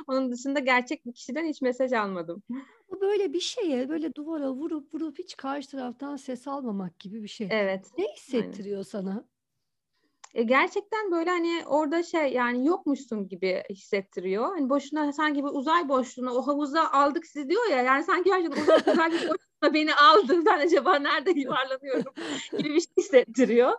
onun 0.06 0.32
dışında 0.32 0.58
gerçek 0.58 1.06
bir 1.06 1.12
kişiden 1.12 1.44
hiç 1.44 1.62
mesaj 1.62 1.92
almadım. 1.92 2.42
Bu 2.90 3.00
böyle 3.00 3.32
bir 3.32 3.40
şeye, 3.40 3.88
böyle 3.88 4.14
duvara 4.14 4.52
vurup 4.52 4.94
vurup 4.94 5.18
hiç 5.18 5.36
karşı 5.36 5.70
taraftan 5.70 6.16
ses 6.16 6.48
almamak 6.48 6.98
gibi 6.98 7.22
bir 7.22 7.28
şey. 7.28 7.48
Evet, 7.50 7.86
Ne 7.98 8.04
aynen. 8.04 8.14
hissettiriyor 8.16 8.84
sana? 8.84 9.24
E, 10.36 10.42
gerçekten 10.42 11.10
böyle, 11.12 11.30
hani, 11.30 11.62
orada 11.66 12.02
şey, 12.02 12.32
yani, 12.32 12.66
yokmuşsun 12.66 13.28
gibi 13.28 13.62
hissettiriyor. 13.70 14.44
Hani, 14.44 14.70
boşuna 14.70 15.12
sanki 15.12 15.44
bir 15.44 15.48
uzay 15.52 15.88
boşluğuna, 15.88 16.34
o 16.34 16.46
havuza 16.46 16.90
aldık 16.90 17.26
sizi 17.26 17.48
diyor 17.50 17.66
ya, 17.70 17.82
yani 17.82 18.04
sanki 18.04 18.30
gerçekten 18.30 18.62
uzay 18.62 18.76
uzay 18.94 19.10
bir 19.10 19.18
boşluğuna 19.18 19.74
beni 19.74 19.94
aldı. 19.94 20.42
Ben 20.46 20.58
acaba 20.66 20.98
nerede 20.98 21.30
yuvarlanıyorum 21.30 22.12
gibi 22.58 22.74
bir 22.74 22.80
şey 22.80 22.92
hissettiriyor. 22.98 23.72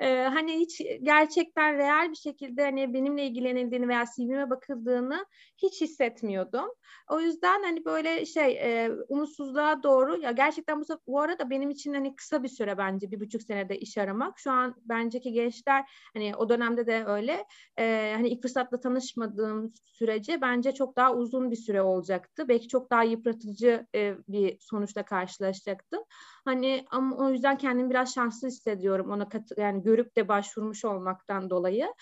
Eee, 0.00 0.28
hani, 0.32 0.52
hiç 0.58 0.80
gerçekten 1.02 1.78
reel 1.78 2.10
bir 2.10 2.16
şekilde, 2.16 2.62
hani, 2.64 2.94
benimle 2.94 3.26
ilgilenildiğini 3.26 3.88
veya 3.88 4.04
CV'me 4.16 4.50
bakıldığını 4.50 5.26
hiç 5.62 5.80
hissetmiyordum. 5.80 6.64
O 7.10 7.20
yüzden, 7.20 7.62
hani, 7.62 7.84
böyle 7.84 8.26
şey, 8.26 8.52
eee, 8.52 8.90
umutsuzluğa 9.08 9.82
doğru 9.82 10.20
ya 10.20 10.30
gerçekten 10.32 10.80
bu 10.80 10.84
bu 11.06 11.20
arada 11.20 11.50
benim 11.50 11.70
için, 11.70 11.94
hani, 11.94 12.16
kısa 12.16 12.42
bir 12.42 12.48
süre 12.48 12.78
bence 12.78 13.10
1,5 13.10 13.42
senede 13.42 13.78
iş 13.78 13.98
aramak. 13.98 14.38
Şu 14.38 14.50
an 14.50 14.74
benceki 14.84 15.32
gençler, 15.32 15.84
hani, 16.14 16.36
o 16.36 16.48
dönemde 16.48 16.86
de 16.86 17.04
öyle, 17.06 17.44
eee, 17.78 18.12
hani, 18.16 18.28
ilk 18.28 18.42
fırsatta 18.42 18.80
tanışmadığım 18.80 19.72
sürece 19.84 20.40
bence 20.40 20.72
çok 20.72 20.96
daha 20.96 21.14
uzun 21.14 21.50
bir 21.50 21.56
süre 21.56 21.82
olacaktı. 21.82 22.48
Belki 22.48 22.68
çok 22.68 22.90
daha 22.90 23.02
yıpratıcı, 23.02 23.86
eee, 23.94 24.16
bir 24.28 24.56
sonuçla 24.60 25.04
karşılaşacaktım. 25.04 26.02
Hani, 26.44 26.84
ama 26.90 27.16
o 27.16 27.30
yüzden 27.30 27.58
kendimi 27.58 27.90
biraz 27.90 28.14
şanslı 28.14 28.48
hissediyorum 28.48 29.10
ona 29.10 29.28
katı 29.28 29.54
yani, 29.60 29.83
görüp 29.84 30.16
de 30.16 30.28
başvurmuş 30.28 30.84
olmaktan 30.84 31.50
dolayı. 31.50 31.94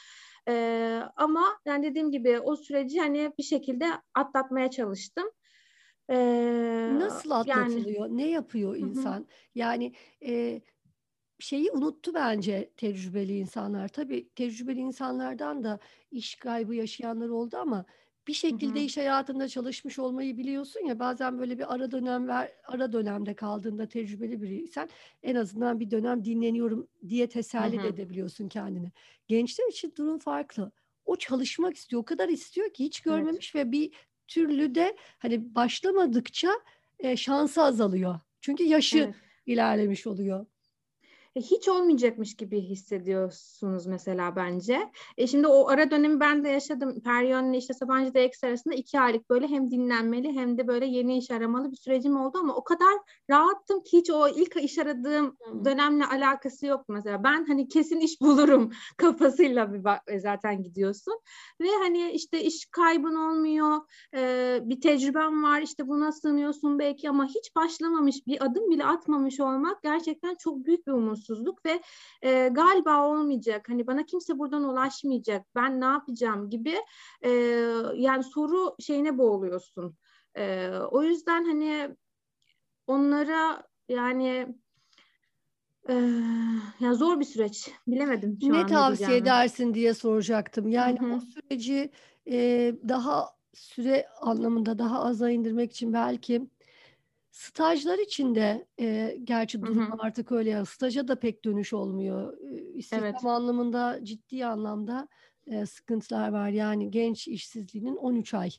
Eee, 0.48 1.02
ama 1.16 1.58
yani, 1.66 1.84
dediğim 1.90 2.10
gibi 2.10 2.40
o 2.40 2.56
süreci, 2.56 3.00
hani, 3.00 3.32
bir 3.38 3.42
şekilde 3.44 3.86
atlatmaya 4.14 4.70
çalıştım. 4.70 5.28
Eee, 6.10 6.16
Nasıl 6.86 7.30
yani 7.44 7.86
atlatılıyor? 7.90 8.08
Ne 8.08 8.28
yapıyor 8.30 8.76
insan? 8.76 9.28
Yani, 9.54 9.92
eee, 10.20 10.62
şeyi 11.40 11.72
unuttu 11.72 12.14
bence 12.14 12.72
tecrübeli 12.76 13.38
insanlar. 13.38 13.88
Tabii 13.88 14.30
tecrübeli 14.36 14.80
insanlardan 14.80 15.64
da 15.64 15.80
iş 16.10 16.36
kaybı 16.36 16.74
yaşayanlar 16.74 17.28
oldu 17.28 17.56
ama 17.58 17.86
bir 18.28 18.32
şekilde 18.34 18.82
hı. 18.82 18.84
iş 18.84 18.96
hayatında 18.96 19.48
çalışmış 19.48 19.98
olmayı 19.98 20.36
biliyorsun 20.38 20.80
ya, 20.86 20.98
bazen 20.98 21.38
böyle 21.38 21.58
bir 21.58 21.74
ara 21.74 21.90
dönem 21.90 22.28
ver 22.28 22.50
ara 22.64 22.92
dönemde 22.92 23.34
kaldığında 23.34 23.88
tecrübeli 23.88 24.42
biriysen 24.42 24.88
en 25.22 25.34
azından 25.34 25.80
bir 25.80 25.90
dönem 25.90 26.24
dinleniyorum 26.24 26.88
diye 27.08 27.28
teselli 27.28 27.82
de 27.82 27.88
hı. 27.88 27.88
edebiliyorsun 27.88 28.48
kendini. 28.48 28.92
Gençler 29.28 29.68
için 29.70 29.94
durum 29.96 30.18
farklı. 30.18 30.72
O 31.04 31.16
çalışmak 31.16 31.76
istiyor. 31.76 32.02
O 32.02 32.04
kadar 32.04 32.28
istiyor 32.28 32.72
ki 32.72 32.84
hiç 32.84 33.00
Evet. 33.08 33.30
görmemiş 33.30 33.54
ve 33.54 33.72
bir 33.72 33.92
türlü 34.28 34.74
de, 34.74 34.96
hani, 35.18 35.54
başlamadıkça, 35.54 36.50
eee, 37.02 37.16
şansı 37.16 37.62
azalıyor. 37.62 38.20
Çünkü 38.40 38.64
yaşı 38.64 39.10
Evet. 39.10 39.16
ilerlemiş 39.46 40.06
oluyor. 40.06 40.46
E, 41.36 41.40
hiç 41.40 41.68
olmayacakmış 41.68 42.34
gibi 42.36 42.60
hissediyorsunuz 42.60 43.86
mesela 43.86 44.36
bence. 44.36 44.90
E, 45.16 45.26
şimdi 45.26 45.46
o 45.46 45.68
ara 45.68 45.90
dönemi 45.90 46.20
ben 46.20 46.44
de 46.44 46.48
yaşadım. 46.48 47.00
Periyon'la 47.00 47.56
işte 47.56 47.74
Sabancı 47.74 48.14
DX 48.14 48.44
arasında 48.44 48.74
2 48.74 49.00
aylık 49.00 49.30
böyle 49.30 49.48
hem 49.48 49.70
dinlenmeli 49.70 50.32
hem 50.32 50.58
de 50.58 50.66
böyle 50.66 50.86
yeni 50.86 51.18
iş 51.18 51.30
aramalı 51.30 51.70
bir 51.70 51.76
sürecim 51.76 52.16
oldu 52.16 52.38
ama 52.38 52.54
o 52.54 52.64
kadar 52.64 52.94
rahattım 53.30 53.82
ki 53.82 53.98
hiç 53.98 54.10
o 54.10 54.28
ilk 54.28 54.56
iş 54.56 54.78
aradığım 54.78 55.36
dönemle 55.64 56.06
alakası 56.06 56.66
yoktu 56.66 56.92
mesela. 56.92 57.24
Ben 57.24 57.44
hani 57.44 57.68
kesin 57.68 58.00
iş 58.00 58.20
bulurum 58.20 58.70
kafasıyla 58.96 59.72
bir 59.72 59.84
bak 59.84 60.00
zaten 60.18 60.62
gidiyorsun 60.62 61.20
ve 61.60 61.68
hani 61.82 62.10
işte 62.10 62.44
iş 62.44 62.66
kaybın 62.70 63.14
olmuyor, 63.14 63.80
eee, 64.14 64.60
bir 64.64 64.80
tecrüben 64.80 65.42
var, 65.42 65.62
işte 65.62 65.88
buna 65.88 66.12
sığınıyorsun 66.12 66.78
belki 66.78 67.10
ama 67.10 67.26
hiç 67.26 67.56
başlamamış, 67.56 68.26
bir 68.26 68.44
adım 68.44 68.70
bile 68.70 68.84
atmamış 68.84 69.40
olmak 69.40 69.82
gerçekten 69.82 70.34
çok 70.34 70.64
büyük 70.64 70.86
bir 70.86 70.92
umutsuzluk 70.92 71.21
ve 71.66 71.82
eee, 72.22 72.48
galiba 72.48 73.06
olmayacak, 73.08 73.68
hani 73.68 73.86
bana 73.86 74.06
kimse 74.06 74.38
buradan 74.38 74.64
ulaşmayacak, 74.64 75.46
ben 75.54 75.80
ne 75.80 75.84
yapacağım 75.84 76.50
gibi 76.50 76.76
eee, 77.24 77.30
yani 77.94 78.24
soru 78.24 78.74
şeyine 78.80 79.18
boğuluyorsun. 79.18 79.96
Eee, 80.36 80.70
o 80.90 81.02
yüzden 81.02 81.44
hani 81.44 81.96
onlara 82.86 83.62
yani 83.88 84.56
eee, 85.88 85.94
ya 86.80 86.94
zor 86.94 87.20
bir 87.20 87.24
süreç. 87.24 87.70
Bilemedim 87.86 88.38
şu 88.42 88.52
Ne 88.52 88.66
tavsiye 88.66 89.16
diyeceğimi. 89.16 89.18
edersin 89.18 89.74
diye 89.74 89.94
soracaktım. 89.94 90.68
Yani 90.68 90.98
o 91.08 91.20
hı. 91.20 91.20
süreci, 91.20 91.90
eee, 92.26 92.76
daha 92.88 93.28
süre 93.54 94.06
anlamında 94.20 94.78
daha 94.78 95.02
aza 95.04 95.30
indirmek 95.30 95.72
için 95.72 95.92
belki 95.92 96.50
stajlar 97.32 97.98
için 97.98 98.34
de, 98.34 98.66
eee, 98.78 99.18
gerçi 99.24 99.64
Hı 99.64 99.66
durum 99.66 99.82
hı. 99.82 99.94
artık 99.98 100.32
öyle 100.32 100.50
ya, 100.50 100.64
staja 100.66 101.08
da 101.08 101.18
pek 101.20 101.44
dönüş 101.44 101.72
olmuyor. 101.72 102.38
Eee, 102.40 102.62
istihdam 102.74 102.86
Evet. 102.90 103.26
anlamında 103.26 104.00
ciddi 104.04 104.46
anlamda, 104.46 105.08
eee, 105.46 105.66
sıkıntılar 105.66 106.28
var. 106.32 106.48
Yani 106.50 106.90
genç 106.90 107.28
işsizliğinin 107.28 107.96
13 107.96 108.34
ay, 108.34 108.50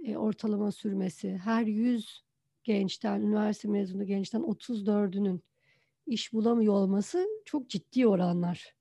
eee, 0.00 0.16
ortalama 0.18 0.72
sürmesi, 0.72 1.36
her 1.44 1.66
100 1.66 2.22
gençten, 2.64 3.20
üniversite 3.22 3.68
mezunu 3.68 4.06
gençten 4.06 4.42
34'ünün 4.42 5.44
iş 6.06 6.32
bulamıyor 6.32 6.74
olması 6.74 7.26
çok 7.46 7.70
ciddi 7.70 8.06
oranlar. 8.08 8.74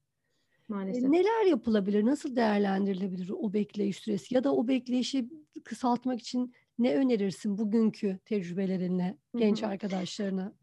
Maalesef. 0.67 1.13
neler 1.13 1.45
yapılabilir? 1.45 2.05
Nasıl 2.05 2.35
değerlendirilebilir 2.35 3.29
o 3.29 3.53
bekleyiş 3.53 3.97
süresi 3.97 4.35
ya 4.35 4.43
da 4.43 4.55
o 4.55 4.67
bekleyişi 4.67 5.29
kısaltmak 5.65 6.19
için 6.21 6.53
ne 6.77 6.95
önerirsin 6.95 7.57
bugünkü 7.57 8.19
tecrübelerinle 8.25 9.17
genç 9.35 9.63
arkadaşlarına? 9.63 10.53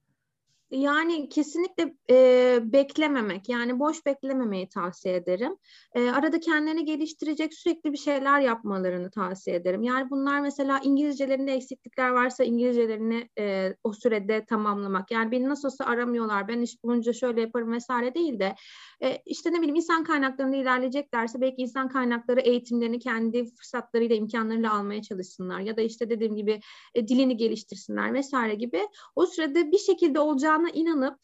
Yani 0.71 1.29
kesinlikle, 1.29 1.95
eee, 2.09 2.61
beklememek, 2.63 3.49
yani 3.49 3.79
boş 3.79 4.07
beklememeyi 4.07 4.69
tavsiye 4.69 5.15
ederim. 5.17 5.57
Eee, 5.97 6.11
arada 6.11 6.41
kendilerini 6.41 6.85
geliştirecek 6.85 7.55
sürekli 7.55 7.93
bir 7.93 7.97
şeyler 7.99 8.41
yapmalarını 8.41 9.11
tavsiye 9.11 9.57
ederim. 9.57 9.83
Yani 9.83 10.11
bunlar 10.11 10.41
mesela 10.41 10.81
İngilizcelerinde 10.85 11.53
eksiklikler 11.53 12.11
varsa 12.11 12.45
İngilizcelerini, 12.45 13.29
eee, 13.39 13.77
o 13.85 13.93
sürede 13.93 14.45
tamamlamak. 14.45 15.11
Yani 15.11 15.31
beni 15.31 15.49
nasıl 15.49 15.69
olsa 15.69 15.85
aramıyorlar, 15.85 16.49
ben 16.49 16.61
iş 16.61 16.83
bulunca 16.85 17.13
şöyle 17.13 17.41
yaparım 17.41 17.79
vs. 17.79 17.89
değil 18.15 18.39
de, 18.41 18.55
eee, 19.03 19.23
işte 19.27 19.53
ne 19.53 19.57
bileyim 19.59 19.75
insan 19.77 20.05
kaynaklarında 20.05 20.57
ilerleyeceklerse 20.57 21.41
belki 21.41 21.63
insan 21.63 21.89
kaynakları 21.89 22.41
eğitimlerini 22.41 22.99
kendi 22.99 23.45
fırsatlarıyla, 23.57 24.17
imkânlarıyla 24.17 24.73
almaya 24.75 25.03
çalışsınlar 25.03 25.61
ya 25.61 25.77
da 25.77 25.81
işte 25.81 26.11
dediğim 26.11 26.37
gibi, 26.37 26.61
eee, 26.95 27.09
dilini 27.09 27.37
geliştirsinler 27.37 28.21
vs. 28.21 28.33
gibi. 28.59 28.81
O 29.17 29.27
sürede 29.27 29.73
bir 29.73 29.79
şekilde 29.79 30.21
olacağına 30.61 30.71
inanıp, 30.71 31.19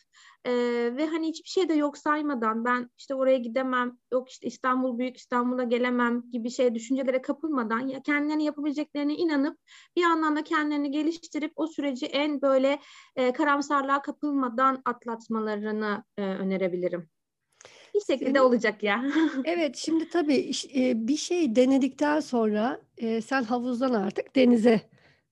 eee, 0.47 0.97
ve 0.97 1.07
hani 1.07 1.29
hiçbir 1.29 1.49
şeyi 1.49 1.69
de 1.69 1.75
yok 1.75 1.99
saymadan 1.99 2.65
ben 2.65 2.91
işte 2.99 3.15
oraya 3.15 3.39
gidemem, 3.39 3.99
yok 4.13 4.31
işte 4.31 4.47
İstanbul 4.47 4.99
büyük, 4.99 5.17
İstanbul'a 5.17 5.65
gelemem 5.65 6.23
gibi 6.33 6.51
şey 6.51 6.75
düşüncelere 6.75 7.23
kapılmadan 7.23 7.81
ya 7.89 8.03
kendilerine 8.03 8.45
yapabileceklerine 8.45 9.15
inanıp 9.15 9.59
bir 9.97 10.03
yandan 10.03 10.37
da 10.37 10.45
kendilerini 10.45 10.91
geliştirip 10.91 11.53
o 11.57 11.67
süreci 11.67 12.07
en 12.07 12.43
böyle, 12.43 12.79
eee, 13.17 13.33
karamsarlığa 13.33 14.03
kapılmadan 14.03 14.83
atlatmalarını, 14.85 16.05
eee, 16.19 16.25
önerebilirim. 16.25 17.09
Bir 17.95 18.01
şekilde 18.01 18.29
Senin 18.29 18.39
olacak 18.39 18.83
ya. 18.83 19.05
Evet, 19.47 19.77
şimdi 19.77 20.09
tabii 20.09 20.51
eee, 20.69 20.93
bir 20.97 21.17
şey 21.17 21.57
denedikten 21.57 22.21
sonra, 22.21 22.81
eee, 22.99 23.21
sen 23.21 23.43
havuzdan 23.43 23.95
artık 23.95 24.37
denize 24.37 24.81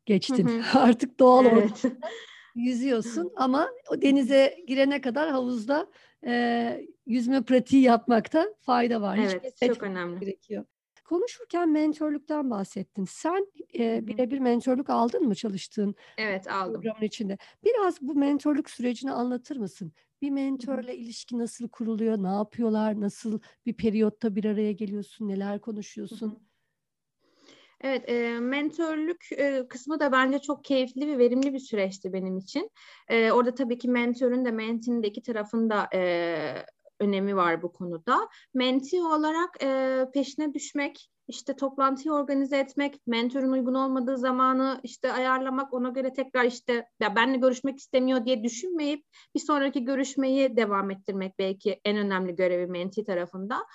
geçtin. 0.06 0.48
Hı 0.48 0.52
hı. 0.58 0.78
Artık 0.78 1.20
doğal 1.20 1.46
Evet. 1.46 1.70
ortamda 1.70 1.96
yüzüyorsun 2.54 3.32
ama 3.36 3.68
o 3.90 4.02
denize 4.02 4.56
girene 4.66 5.00
kadar 5.00 5.30
havuzda 5.30 5.90
e, 6.26 6.86
yüzme 7.06 7.42
pratiği 7.44 7.82
yapmakta 7.82 8.46
fayda 8.60 9.00
var. 9.02 9.18
Hiç 9.18 9.30
Evet, 9.30 9.42
pes 9.60 9.70
çok 9.72 9.82
önemli. 9.82 10.20
gerekiyor. 10.20 10.64
Konuşurken 11.04 11.68
mentörlükten 11.72 12.50
bahsettin. 12.50 13.04
Sen 13.04 13.46
e, 13.78 14.06
birebir 14.06 14.38
mentörlük 14.38 14.90
aldın 14.90 15.22
mı 15.28 15.34
çalıştığın 15.34 15.94
Evet, 16.16 16.46
aldım. 16.48 16.82
programın 16.82 17.02
içinde? 17.02 17.38
Biraz 17.64 18.00
bu 18.00 18.14
mentörlük 18.14 18.70
sürecini 18.70 19.12
anlatır 19.12 19.56
mısın? 19.56 19.92
Bir 20.22 20.30
mentörle 20.30 20.96
ilişki 20.96 21.38
nasıl 21.38 21.68
kuruluyor? 21.68 22.22
Ne 22.22 22.28
yapıyorlar? 22.28 23.00
Nasıl 23.00 23.40
bir 23.66 23.74
periyotta 23.74 24.36
bir 24.36 24.44
araya 24.44 24.72
geliyorsun? 24.72 25.28
Neler 25.28 25.60
Hı 26.10 26.14
hı. 26.16 26.40
Evet, 27.84 28.08
e, 28.08 28.40
mentörlük 28.40 29.26
e, 29.32 29.68
kısmı 29.68 30.00
da 30.00 30.12
bence 30.12 30.38
çok 30.38 30.64
keyifli 30.64 31.08
ve 31.08 31.18
verimli 31.18 31.52
bir 31.54 31.58
süreçti 31.58 32.12
benim 32.12 32.38
için. 32.38 32.70
E, 33.08 33.32
orada 33.32 33.54
tabii 33.54 33.78
ki 33.78 33.88
mentinin 33.88 35.02
de 35.02 35.08
iki 35.08 35.22
tarafın 35.22 35.70
da 35.70 35.88
e, 35.94 36.66
önemi 37.00 37.36
var 37.36 37.62
bu 37.62 37.72
konuda. 37.72 38.28
Menti 38.54 39.02
olarak 39.02 39.62
e, 39.62 40.00
peşine 40.14 40.54
düşmek, 40.54 41.10
işte 41.28 41.56
toplantıyı 41.56 42.14
organize 42.14 42.58
etmek, 42.58 43.06
mentörün 43.06 43.52
uygun 43.52 43.74
olmadığı 43.74 44.18
zamanı 44.18 44.80
işte 44.82 45.12
ayarlamak, 45.12 45.74
ona 45.74 45.88
göre 45.88 46.12
tekrar 46.12 46.44
işte 46.44 46.88
ya 47.00 47.16
benle 47.16 47.36
görüşmek 47.36 47.78
istemiyor 47.78 48.24
diye 48.24 48.44
düşünmeyip 48.44 49.04
bir 49.34 49.40
sonraki 49.40 49.84
görüşmeyi 49.84 50.56
devam 50.56 50.90
ettirmek 50.90 51.38
belki 51.38 51.80
en 51.84 51.96
önemli 51.96 52.36
görevi 52.36 52.66
menti 52.66 53.04
tarafında. 53.04 53.66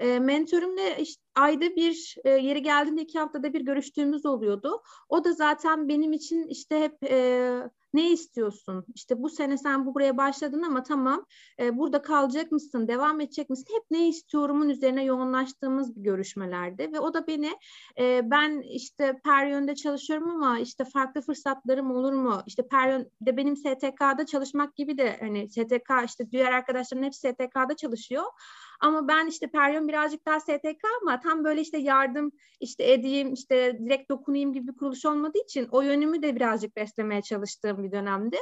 E, 0.00 0.18
mentörümle 0.18 0.96
işte 0.98 1.22
ayda 1.34 1.76
bir 1.76 2.16
e, 2.24 2.30
yeri 2.30 2.62
geldiğinde 2.62 3.02
iki 3.02 3.18
haftada 3.18 3.52
bir 3.52 3.60
görüştüğümüz 3.60 4.26
oluyordu. 4.26 4.82
O 5.08 5.24
da 5.24 5.32
zaten 5.32 5.88
benim 5.88 6.12
için 6.12 6.46
işte 6.48 6.80
hep 6.80 7.10
e, 7.10 7.70
ne 7.94 8.10
istiyorsun? 8.12 8.84
İşte 8.94 9.22
bu 9.22 9.28
sene 9.28 9.58
sen 9.58 9.86
bu 9.86 9.94
buraya 9.94 10.16
başladın 10.16 10.62
ama 10.62 10.82
tamam 10.82 11.26
e, 11.60 11.78
burada 11.78 12.02
kalacak 12.02 12.52
mısın? 12.52 12.88
Devam 12.88 13.20
edecek 13.20 13.50
misin? 13.50 13.66
Hep 13.74 13.82
ne 13.90 14.08
istiyorumun 14.08 14.68
üzerine 14.68 15.04
yoğunlaştığımız 15.04 15.96
bir 15.96 16.02
görüşmelerde 16.02 16.92
ve 16.92 17.00
o 17.00 17.14
da 17.14 17.26
beni 17.26 17.50
e, 17.98 18.30
ben 18.30 18.60
işte 18.60 19.20
Peryon'da 19.24 19.74
çalışıyorum 19.74 20.30
ama 20.30 20.58
işte 20.58 20.84
farklı 20.84 21.20
fırsatlarım 21.20 21.90
olur 21.90 22.12
mu? 22.12 22.42
İşte 22.46 22.68
Peryon'da 22.68 23.36
benim 23.36 23.56
STK'da 23.56 24.26
çalışmak 24.26 24.76
gibi 24.76 24.98
de 24.98 25.16
hani 25.20 25.50
STK 25.50 25.90
işte 26.04 26.30
diğer 26.30 26.52
arkadaşlarım 26.52 27.04
hepsi 27.04 27.28
STK'da 27.28 27.76
çalışıyor. 27.76 28.24
Ama 28.80 29.08
ben 29.08 29.26
işte 29.26 29.46
Peryon 29.46 29.88
birazcık 29.88 30.26
daha 30.26 30.40
STK 30.40 30.84
ama 31.02 31.20
tam 31.20 31.44
böyle 31.44 31.60
işte 31.60 31.78
yardım 31.78 32.32
işte 32.60 32.92
edeyim 32.92 33.32
işte 33.32 33.78
direkt 33.84 34.10
dokunayım 34.10 34.52
gibi 34.52 34.68
bir 34.68 34.76
kuruluş 34.76 35.06
olmadığı 35.06 35.38
için 35.38 35.68
o 35.70 35.82
yönümü 35.82 36.22
de 36.22 36.36
birazcık 36.36 36.76
beslemeye 36.76 37.22
çalıştığım 37.22 37.84
bir 37.84 37.92
dönemdi. 37.92 38.36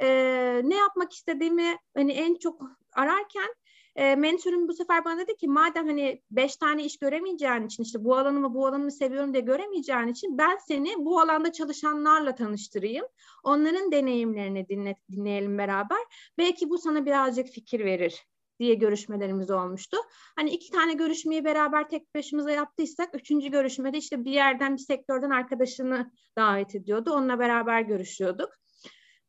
Ee, 0.00 0.60
ne 0.64 0.76
yapmak 0.76 1.12
istediğimi 1.12 1.76
hani 1.96 2.12
en 2.12 2.34
çok 2.34 2.62
ararken 2.92 3.54
e, 3.96 4.16
mentorum 4.16 4.68
bu 4.68 4.72
sefer 4.72 5.04
bana 5.04 5.18
dedi 5.18 5.36
ki 5.36 5.48
madem 5.48 5.86
hani 5.86 6.22
beş 6.30 6.56
tane 6.56 6.84
iş 6.84 6.98
göremeyeceğin 6.98 7.66
için 7.66 7.82
işte 7.82 8.04
bu 8.04 8.16
alanımı 8.16 8.54
bu 8.54 8.66
alanımı 8.66 8.92
seviyorum 8.92 9.32
diye 9.32 9.42
göremeyeceğin 9.42 10.06
için 10.06 10.38
ben 10.38 10.56
seni 10.68 10.94
bu 10.98 11.20
alanda 11.20 11.52
çalışanlarla 11.52 12.34
tanıştırayım. 12.34 13.06
Onların 13.44 13.92
deneyimlerini 13.92 14.68
dinle, 14.68 14.96
dinleyelim 15.10 15.58
beraber. 15.58 15.98
Belki 16.38 16.70
bu 16.70 16.78
sana 16.78 17.06
birazcık 17.06 17.48
fikir 17.48 17.84
verir 17.84 18.31
diye 18.62 18.74
görüşmelerimiz 18.74 19.50
olmuştu. 19.50 19.96
Hani 20.36 20.50
iki 20.50 20.70
tane 20.70 20.94
görüşmeyi 20.94 21.44
beraber 21.44 21.88
tek 21.88 22.14
başımıza 22.14 22.50
yaptıysak 22.50 23.14
üçüncü 23.14 23.50
görüşmede 23.50 23.98
işte 23.98 24.24
bir 24.24 24.32
yerden 24.32 24.72
bir 24.72 24.82
sektörden 24.82 25.30
arkadaşını 25.30 26.12
davet 26.38 26.74
ediyordu. 26.74 27.12
Onunla 27.12 27.38
beraber 27.38 27.80
görüşüyorduk. 27.80 28.50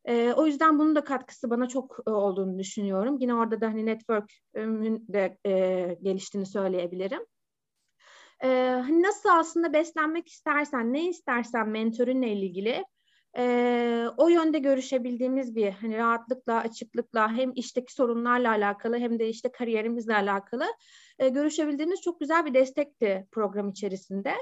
E, 0.04 0.32
o 0.32 0.46
yüzden 0.46 0.78
bunun 0.78 0.96
da 0.96 1.04
katkısı 1.04 1.50
bana 1.50 1.68
çok 1.68 1.96
e, 2.06 2.10
olduğunu 2.10 2.58
düşünüyorum. 2.58 3.16
Yine 3.20 3.34
orada 3.34 3.60
da 3.60 3.66
hani 3.66 3.86
network'ümün 3.86 5.06
de 5.08 5.38
e, 5.46 5.52
geliştiğini 6.02 6.46
söyleyebilirim. 6.46 7.20
E, 8.40 8.50
nasıl 9.02 9.28
aslında 9.28 9.72
beslenmek 9.72 10.28
istersen, 10.28 10.92
ne 10.92 11.08
istersen 11.08 11.68
mentörünle 11.68 12.32
ilgili 12.32 12.84
e, 13.36 14.06
o 14.16 14.28
yönde 14.28 14.58
görüşebildiğimiz 14.58 15.54
bir 15.56 15.70
hani 15.70 15.98
rahatlıkla, 15.98 16.60
açıklıkla 16.60 17.32
hem 17.32 17.52
işteki 17.54 17.92
sorunlarla 17.92 18.50
alakalı 18.50 18.98
hem 18.98 19.18
de 19.18 19.28
işte 19.28 19.52
kariyerimizle 19.52 20.14
alakalı 20.14 20.64
e, 21.18 21.28
görüşebildiğimiz 21.28 22.00
çok 22.00 22.20
güzel 22.20 22.46
bir 22.46 22.54
destekti 22.54 23.26
program 23.32 23.68
içerisinde. 23.68 24.34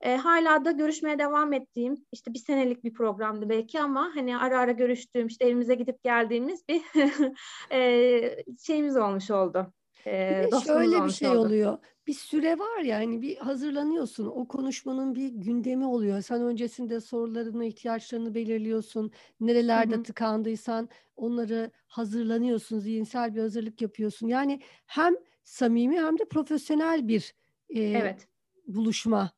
E, 0.00 0.16
hala 0.16 0.64
da 0.64 0.70
görüşmeye 0.70 1.18
devam 1.18 1.52
ettiğim 1.52 1.94
işte 2.12 2.34
bir 2.34 2.38
senelik 2.38 2.84
bir 2.84 2.92
programdı 2.92 3.48
belki 3.48 3.80
ama 3.80 4.10
hani 4.14 4.38
ara 4.38 4.58
ara 4.58 4.72
görüştüğüm 4.72 5.26
işte 5.26 5.44
evimize 5.44 5.74
gidip 5.74 6.02
geldiğimiz 6.02 6.68
bir 6.68 6.82
e, 7.72 8.44
şeyimiz 8.62 8.96
olmuş 8.96 9.30
oldu. 9.30 9.72
E, 10.06 10.42
Bir 10.46 10.52
de 10.52 10.60
şöyle 10.60 11.04
bir 11.04 11.10
şey 11.10 11.28
oldu. 11.28 11.38
oluyor. 11.38 11.78
Bir 12.08 12.14
süre 12.14 12.58
var 12.58 12.78
ya 12.80 12.96
hani 12.98 13.22
bir 13.22 13.36
hazırlanıyorsun. 13.36 14.26
O 14.26 14.48
konuşmanın 14.48 15.14
bir 15.14 15.28
gündemi 15.28 15.86
oluyor. 15.86 16.22
Sen 16.22 16.42
öncesinde 16.42 17.00
sorularını, 17.00 17.64
ihtiyaçlarını 17.64 18.34
belirliyorsun. 18.34 19.10
Nerelerde 19.40 19.94
Hı 19.94 19.98
hı. 19.98 20.02
tıkandıysan 20.02 20.88
onları 21.16 21.70
hazırlanıyorsun. 21.86 22.78
Zihinsel 22.78 23.34
bir 23.34 23.40
hazırlık 23.40 23.82
yapıyorsun. 23.82 24.28
Yani 24.28 24.60
hem 24.86 25.14
samimi 25.44 26.00
hem 26.00 26.18
de 26.18 26.24
profesyonel 26.24 27.08
bir 27.08 27.34
e, 27.76 28.00
Evet, 28.00 28.28
buluşma 28.66 29.30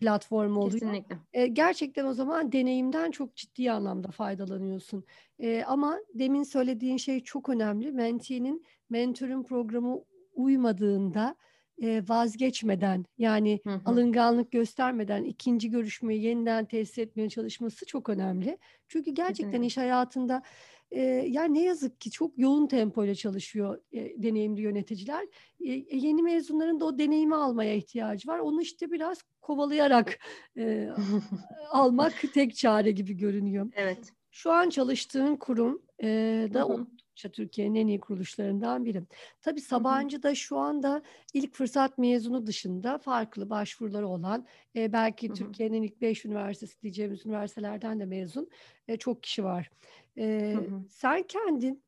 platformu 0.00 0.60
oluyor. 0.60 0.80
kesinlikle. 0.80 1.18
E, 1.32 1.46
gerçekten 1.46 2.04
o 2.04 2.12
zaman 2.14 2.52
deneyimden 2.52 3.10
çok 3.10 3.36
ciddi 3.36 3.72
anlamda 3.72 4.08
faydalanıyorsun. 4.10 5.04
E, 5.38 5.64
ama 5.66 5.98
demin 6.14 6.42
söylediğin 6.42 6.96
şey 6.96 7.20
çok 7.20 7.48
önemli. 7.48 7.92
Menti'nin 7.92 8.64
mentörün 8.90 9.42
programı 9.42 10.00
uymadığında 10.34 11.36
e, 11.82 12.02
vazgeçmeden 12.08 13.04
yani 13.18 13.60
Hı 13.64 13.70
hı. 13.70 13.80
alınganlık 13.84 14.52
göstermeden 14.52 15.24
ikinci 15.24 15.70
görüşmeyi 15.70 16.22
yeniden 16.22 16.64
tesis 16.64 16.98
etmeye 16.98 17.28
çalışması 17.28 17.86
çok 17.86 18.08
önemli. 18.08 18.58
Çünkü 18.88 19.10
gerçekten 19.10 19.44
Kesinlikle. 19.44 19.66
iş 19.66 19.76
hayatında 19.76 20.42
e, 20.90 21.00
yani 21.28 21.54
ne 21.54 21.62
yazık 21.62 22.00
ki 22.00 22.10
çok 22.10 22.38
yoğun 22.38 22.66
tempoyla 22.66 23.14
çalışıyor 23.14 23.80
e, 23.92 24.22
deneyimli 24.22 24.60
yöneticiler. 24.60 25.26
E, 25.60 25.72
e, 25.72 25.96
yeni 25.96 26.22
mezunların 26.22 26.80
da 26.80 26.84
o 26.84 26.98
deneyimi 26.98 27.34
almaya 27.34 27.74
ihtiyacı 27.74 28.28
var. 28.28 28.38
Onu 28.38 28.62
işte 28.62 28.92
biraz 28.92 29.22
kovalayarak 29.40 30.18
e, 30.56 30.88
almak 31.70 32.12
tek 32.34 32.56
çare 32.56 32.90
gibi 32.90 33.16
görünüyor. 33.16 33.70
Evet. 33.74 34.12
Şu 34.30 34.52
an 34.52 34.68
çalıştığın 34.68 35.36
kurum 35.36 35.82
e, 36.02 36.06
Hı 36.48 36.54
da 36.54 36.62
hı. 36.62 36.86
Oldukça 37.14 37.28
Türkiye'nin 37.28 37.74
en 37.74 37.86
iyi 37.86 38.00
kuruluşlarından 38.00 38.84
biri. 38.84 39.02
Tabii. 39.40 39.60
Sabancı'da 39.60 40.34
şu 40.34 40.58
anda 40.58 41.02
ilk 41.34 41.54
fırsat 41.54 41.98
mezunu 41.98 42.46
dışında 42.46 42.98
farklı 42.98 43.50
başvuruları 43.50 44.08
olan 44.08 44.46
e, 44.76 44.92
belki. 44.92 45.32
Türkiye'nin 45.32 45.82
ilk 45.82 46.00
beş 46.00 46.24
üniversitesi 46.24 46.82
diyeceğimiz 46.82 47.26
üniversitelerden 47.26 48.00
de 48.00 48.04
mezun 48.04 48.48
e, 48.88 48.96
çok 48.96 49.22
kişi 49.22 49.44
var. 49.44 49.70
E, 50.18 50.54
hı. 50.56 50.84
sen 50.88 51.22
kendin 51.22 51.82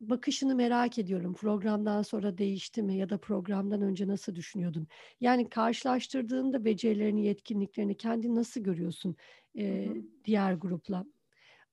bakışını 0.00 0.54
merak 0.54 0.98
ediyorum. 0.98 1.34
Programdan 1.34 2.02
sonra 2.02 2.38
değişti 2.38 2.82
mi 2.82 2.96
ya 2.96 3.08
da 3.08 3.18
programdan 3.18 3.82
önce 3.82 4.08
nasıl 4.08 4.34
düşünüyordun? 4.34 4.86
Yani 5.20 5.48
karşılaştırdığında 5.48 6.64
becerilerini, 6.64 7.26
yetkinliklerini 7.26 7.96
kendin 7.96 8.34
nasıl 8.34 8.60
görüyorsun 8.60 9.16
Hı 9.56 9.62
e, 9.62 9.86
hı. 9.86 9.94
diğer 10.24 10.54
grupla? 10.54 11.06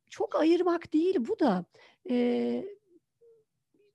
Çok 0.10 0.36
ayırmak 0.36 0.94
değil 0.94 1.16
bu 1.20 1.40
da. 1.40 1.66
E, 2.10 2.66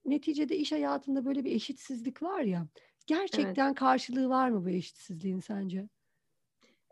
neticede 0.05 0.57
iş 0.57 0.72
hayatında 0.72 1.24
böyle 1.24 1.44
bir 1.44 1.53
eşitsizlik 1.53 2.22
var 2.22 2.40
ya. 2.40 2.59
Evet. 2.61 2.87
Gerçekten 3.07 3.74
karşılığı 3.74 4.29
var 4.29 4.48
mı 4.48 4.64
bu 4.64 4.68
eşitsizliğin 4.70 5.40
sence? 5.40 5.88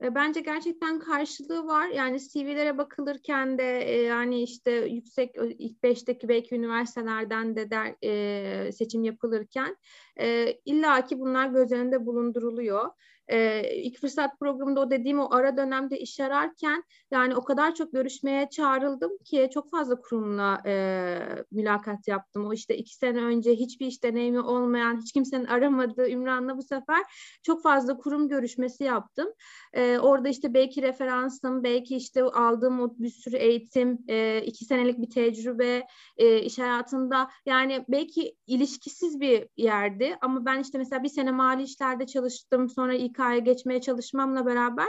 E, 0.02 0.14
Bence 0.14 0.40
gerçekten 0.40 0.98
karşılığı 0.98 1.66
var. 1.66 1.88
Yani 1.88 2.20
CV'lere 2.20 2.78
bakılırken 2.78 3.58
de 3.58 3.80
e, 3.82 4.02
yani 4.02 4.42
işte 4.42 4.70
yüksek 4.70 5.36
ilk 5.58 5.82
beşteki 5.82 6.28
belki 6.28 6.54
üniversitelerden 6.54 7.56
de 7.56 7.70
der, 7.70 7.94
e, 8.04 8.72
seçim 8.72 9.04
yapılırken 9.04 9.76
e, 10.20 10.56
illaki 10.64 11.18
bunlar 11.18 11.46
göz 11.46 11.72
önünde 11.72 12.06
bulunduruluyor. 12.06 12.90
E, 13.32 13.62
ilk 13.74 14.00
fırsat 14.00 14.38
programında 14.40 14.80
o 14.80 14.90
dediğim 14.90 15.20
o 15.20 15.34
ara 15.34 15.56
dönemde 15.56 15.98
iş 15.98 16.20
ararken 16.20 16.84
yani 17.10 17.36
o 17.36 17.44
kadar 17.44 17.74
çok 17.74 17.92
görüşmeye 17.92 18.48
çağrıldım 18.50 19.18
ki 19.24 19.50
çok 19.54 19.70
fazla 19.70 20.00
kurumla 20.00 20.62
e, 20.66 21.18
mülakat 21.52 22.08
yaptım. 22.08 22.46
O 22.46 22.52
işte 22.52 22.76
iki 22.76 22.94
sene 22.96 23.20
önce 23.20 23.54
hiçbir 23.54 23.86
iş 23.86 24.02
deneyimi 24.02 24.40
olmayan, 24.40 25.00
hiç 25.00 25.12
kimsenin 25.12 25.44
aramadığı 25.44 26.10
Ümran'la 26.10 26.56
bu 26.56 26.62
sefer 26.62 27.02
çok 27.42 27.62
fazla 27.62 27.96
kurum 27.96 28.28
görüşmesi 28.28 28.84
yaptım. 28.84 29.28
Ee, 29.72 29.98
orada 29.98 30.28
işte 30.28 30.54
belki 30.54 30.82
referansım, 30.82 31.64
belki 31.64 31.96
işte 31.96 32.22
aldığım 32.22 32.80
o 32.80 32.94
bir 32.98 33.10
sürü 33.10 33.36
eğitim, 33.36 33.98
e, 34.08 34.42
iki 34.46 34.64
senelik 34.64 34.98
bir 34.98 35.10
tecrübe 35.10 35.86
e, 36.16 36.42
iş 36.42 36.58
hayatında 36.58 37.30
yani 37.46 37.84
belki 37.88 38.36
ilişkisiz 38.46 39.20
bir 39.20 39.48
yerdi 39.56 40.16
ama 40.20 40.44
ben 40.46 40.60
işte 40.60 40.78
mesela 40.78 41.02
bir 41.02 41.08
sene 41.08 41.30
mali 41.30 41.62
işlerde 41.62 42.06
çalıştım, 42.06 42.68
sonra 42.68 42.94
İK 42.94 43.21
İK'ya 43.22 43.38
geçmeye 43.38 43.80
çalışmamla 43.80 44.46
beraber 44.46 44.88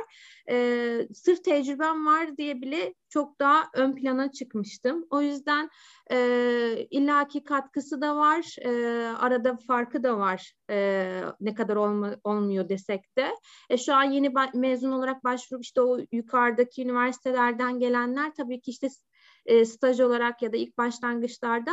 e, 0.50 1.08
sırf 1.14 1.44
tecrübem 1.44 2.06
var 2.06 2.38
diye 2.38 2.62
bile 2.62 2.94
çok 3.10 3.40
daha 3.40 3.64
ön 3.74 3.96
plana 3.96 4.32
çıkmıştım. 4.32 5.06
O 5.10 5.22
yüzden 5.22 5.70
e, 6.12 6.88
illaki 6.92 7.44
katkısı 7.44 8.02
da 8.02 8.16
var, 8.16 8.56
e, 8.62 8.70
arada 9.08 9.58
farkı 9.68 10.04
da 10.04 10.18
var 10.18 10.54
e, 10.70 11.22
ne 11.42 11.54
kadar 11.54 11.76
olma, 11.76 12.16
olmuyor 12.24 12.70
desek 12.70 13.18
de. 13.18 13.36
E, 13.70 13.78
şu 13.78 13.94
an 13.96 14.04
yeni 14.04 14.34
mezun 14.54 14.92
olarak 14.92 15.24
başvurup 15.24 15.64
işte 15.64 15.82
o 15.82 15.98
yukarıdaki 16.12 16.84
üniversitelerden 16.84 17.80
gelenler 17.80 18.34
tabii 18.36 18.62
ki 18.62 18.72
işte 18.72 18.88
e, 19.46 19.66
staj 19.66 20.00
olarak 20.00 20.42
ya 20.42 20.54
da 20.54 20.58
ilk 20.58 20.78
başlangıçlarda 20.78 21.72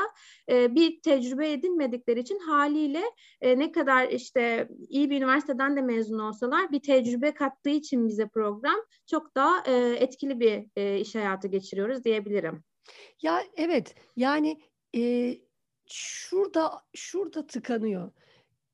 e, 0.48 0.74
bir 0.74 1.02
tecrübe 1.02 1.52
edinmedikleri 1.52 2.20
için 2.20 2.38
haliyle 2.38 3.02
e, 3.40 3.59
ne 3.59 3.72
kadar 3.72 4.09
işte 4.09 4.68
iyi 4.88 5.11
bir 5.11 5.16
üniversiteden 5.16 5.76
de 5.76 5.83
mezun 5.83 6.18
olsalar 6.18 6.72
bir 6.72 6.80
tecrübe 6.80 7.35
kattığı 7.35 7.70
için 7.70 8.09
bize 8.09 8.28
program 8.28 8.80
çok 9.06 9.35
daha 9.35 9.62
e, 9.66 9.96
etkili 9.98 10.40
bir 10.40 10.66
e, 10.76 10.98
iş 11.00 11.14
hayatı 11.14 11.48
geçiriyoruz 11.48 12.04
diyebilirim. 12.04 12.64
Ya 13.22 13.42
evet 13.56 13.94
yani 14.16 14.61
e, 14.96 15.35
şurada 15.87 16.72
şurada 16.94 17.46
tıkanıyor. 17.46 18.12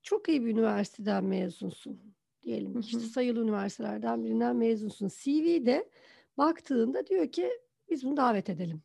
Çok 0.03 0.29
iyi 0.29 0.45
bir 0.45 0.51
üniversiteden 0.51 1.25
mezunsun 1.25 2.15
diyelim. 2.43 2.81
işte 2.81 2.99
sayılı 2.99 3.41
üniversitelerden 3.41 4.25
birinden 4.25 4.57
mezunsun. 4.57 5.09
CV'de 5.09 5.91
baktığında 6.39 7.07
diyor 7.07 7.33
ki 7.33 7.51
biz 7.91 8.05
bunu 8.05 8.17
davet 8.17 8.51
edelim. 8.51 8.83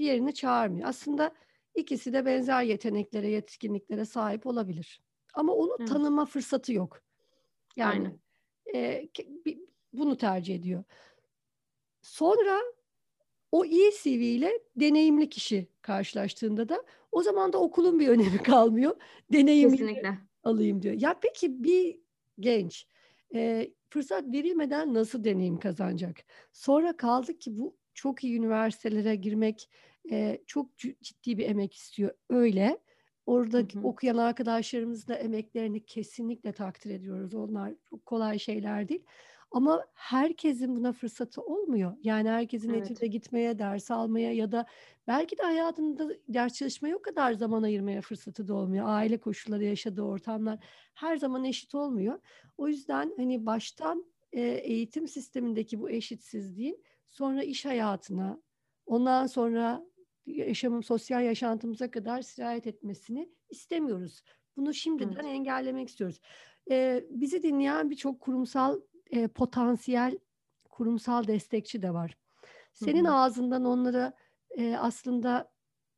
Diğerini 0.00 0.34
çağırmıyor. 0.34 0.88
Aslında 0.88 1.34
ikisi 1.74 2.12
de 2.12 2.26
benzer 2.26 2.62
yeteneklere, 2.62 3.28
yetkinliklere 3.28 4.04
sahip 4.04 4.46
olabilir. 4.46 5.02
Ama 5.34 5.52
onu 5.52 5.76
evet. 5.78 5.88
tanıma 5.88 6.24
fırsatı 6.24 6.72
yok. 6.72 7.02
Yani 7.76 8.18
e, 8.74 9.08
bunu 9.92 10.16
tercih 10.16 10.54
ediyor. 10.54 10.84
Sonra 12.02 12.60
o 13.52 13.64
iyi 13.64 13.90
CV 14.02 14.08
ile 14.08 14.60
deneyimli 14.76 15.28
kişi 15.28 15.68
karşılaştığında 15.82 16.68
da 16.68 16.84
o 17.12 17.22
zaman 17.22 17.52
da 17.52 17.58
okulun 17.58 18.00
bir 18.00 18.08
önemi 18.14 18.42
kalmıyor. 18.42 18.96
Deneyimli 19.32 19.76
Kesinlikle. 19.76 20.18
alayım 20.44 20.82
diyor. 20.82 20.94
Ya 20.98 21.18
peki 21.22 21.64
bir 21.64 21.98
genç 22.40 22.86
e, 23.34 23.70
fırsat 23.88 24.32
verilmeden 24.32 24.94
nasıl 24.94 25.24
deneyim 25.24 25.58
kazanacak? 25.58 26.16
Sonra 26.52 26.96
kaldık 26.96 27.40
ki 27.40 27.58
bu 27.58 27.76
çok 27.94 28.24
iyi 28.24 28.38
üniversitelere 28.38 29.16
girmek 29.16 29.70
e, 30.10 30.38
çok 30.46 30.78
ciddi 30.78 31.38
bir 31.38 31.48
emek 31.48 31.74
istiyor. 31.74 32.10
Öyle. 32.28 32.78
Orada 33.26 33.58
hı 33.58 33.62
hı. 33.62 33.80
okuyan 33.82 34.16
arkadaşlarımız 34.16 35.08
da 35.08 35.14
emeklerini 35.14 35.84
kesinlikle 35.84 36.52
takdir 36.52 36.90
ediyoruz. 36.90 37.34
Onlar 37.34 37.74
çok 37.90 38.06
kolay 38.06 38.38
şeyler 38.38 38.88
değil. 38.88 39.04
Ama 39.50 39.86
herkesin 39.94 40.76
buna 40.76 40.92
fırsatı 40.92 41.42
olmuyor. 41.42 41.96
Yani 42.02 42.28
herkesin 42.28 42.70
evet. 42.70 42.90
etüde 42.90 43.06
gitmeye, 43.06 43.58
ders 43.58 43.90
almaya 43.90 44.32
ya 44.32 44.52
da 44.52 44.66
belki 45.06 45.38
de 45.38 45.42
hayatında 45.42 46.08
ders 46.28 46.54
çalışmaya 46.54 46.96
o 46.96 47.02
kadar 47.02 47.32
zaman 47.32 47.62
ayırmaya 47.62 48.00
fırsatı 48.00 48.48
da 48.48 48.54
olmuyor. 48.54 48.84
Aile 48.88 49.20
koşulları, 49.20 49.64
yaşadığı 49.64 50.02
ortamlar 50.02 50.58
her 50.94 51.16
zaman 51.16 51.44
eşit 51.44 51.74
olmuyor. 51.74 52.20
O 52.58 52.68
yüzden 52.68 53.12
hani 53.16 53.46
baştan 53.46 54.04
e, 54.32 54.42
eğitim 54.42 55.08
sistemindeki 55.08 55.80
bu 55.80 55.90
eşitsizliğin 55.90 56.84
sonra 57.08 57.42
iş 57.42 57.64
hayatına, 57.64 58.42
ondan 58.86 59.26
sonra 59.26 59.86
yaşamım, 60.36 60.82
sosyal 60.82 61.24
yaşantımıza 61.24 61.90
kadar 61.90 62.22
sirayet 62.22 62.66
etmesini 62.66 63.28
istemiyoruz. 63.50 64.22
Bunu 64.56 64.74
şimdiden 64.74 65.12
evet. 65.12 65.24
engellemek 65.24 65.88
istiyoruz. 65.88 66.20
Ee, 66.70 67.04
bizi 67.10 67.42
dinleyen 67.42 67.90
birçok 67.90 68.20
kurumsal 68.20 68.80
e, 69.10 69.28
potansiyel 69.28 70.18
kurumsal 70.70 71.26
destekçi 71.26 71.82
de 71.82 71.94
var. 71.94 72.16
Senin 72.72 73.04
Hı-hı. 73.04 73.14
ağzından 73.14 73.64
onlara 73.64 74.12
e, 74.50 74.76
aslında 74.76 75.52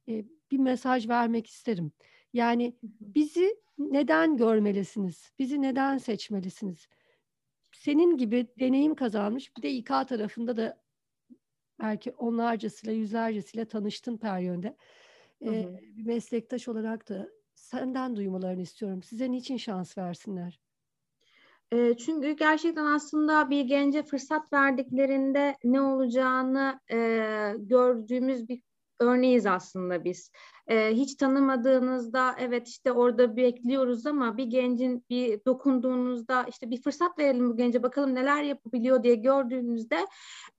e, 0.09 0.25
bir 0.51 0.59
mesaj 0.59 1.09
vermek 1.09 1.47
isterim. 1.47 1.93
Yani 2.33 2.77
bizi 3.01 3.57
neden 3.79 4.37
görmelisiniz? 4.37 5.33
Bizi 5.39 5.63
neden 5.63 5.99
seçmelisiniz? 5.99 6.89
Senin 7.73 8.17
gibi 8.17 8.47
deneyim 8.61 8.95
kazanmış 8.95 9.57
bir 9.57 9.63
de 9.63 9.71
İK 9.71 9.87
tarafında 9.87 10.57
da 10.57 10.82
belki 11.83 12.11
onlarcasıyla, 12.11 12.95
yüzlercesiyle 12.95 13.65
tanıştın 13.65 14.17
Peryön'de. 14.17 14.77
Ee, 15.43 15.69
bir 15.97 16.07
meslektaş 16.07 16.69
olarak 16.69 17.09
da 17.09 17.29
senden 17.55 18.17
duymalarını 18.17 18.61
istiyorum. 18.61 19.03
Size 19.03 19.31
niçin 19.31 19.57
şans 19.57 19.99
versinler? 19.99 20.61
E, 21.73 21.97
çünkü 21.97 22.33
gerçekten 22.33 22.87
aslında 22.87 23.51
bir 23.51 23.65
gence 23.65 24.03
fırsat 24.03 24.53
verdiklerinde 24.53 25.57
ne 25.65 25.81
olacağını 25.81 26.81
e, 26.91 26.97
gördüğümüz 27.59 28.49
bir 28.49 28.63
örneğiz 29.03 29.47
aslında 29.47 30.05
biz. 30.05 30.31
Ee, 30.67 30.91
hiç 30.93 31.15
tanımadığınızda 31.15 32.35
evet 32.39 32.69
işte 32.69 32.93
orada 32.93 33.37
bekliyoruz 33.37 34.07
ama 34.07 34.37
bir 34.37 34.45
gencin 34.45 35.05
bir 35.11 35.41
dokunduğunuzda 35.47 36.47
işte 36.49 36.71
bir 36.71 36.83
fırsat 36.83 37.19
verelim 37.19 37.51
bu 37.51 37.57
gence 37.57 37.83
bakalım 37.83 38.15
neler 38.15 38.43
yapabiliyor 38.43 39.03
diye 39.03 39.15
gördüğünüzde 39.15 40.07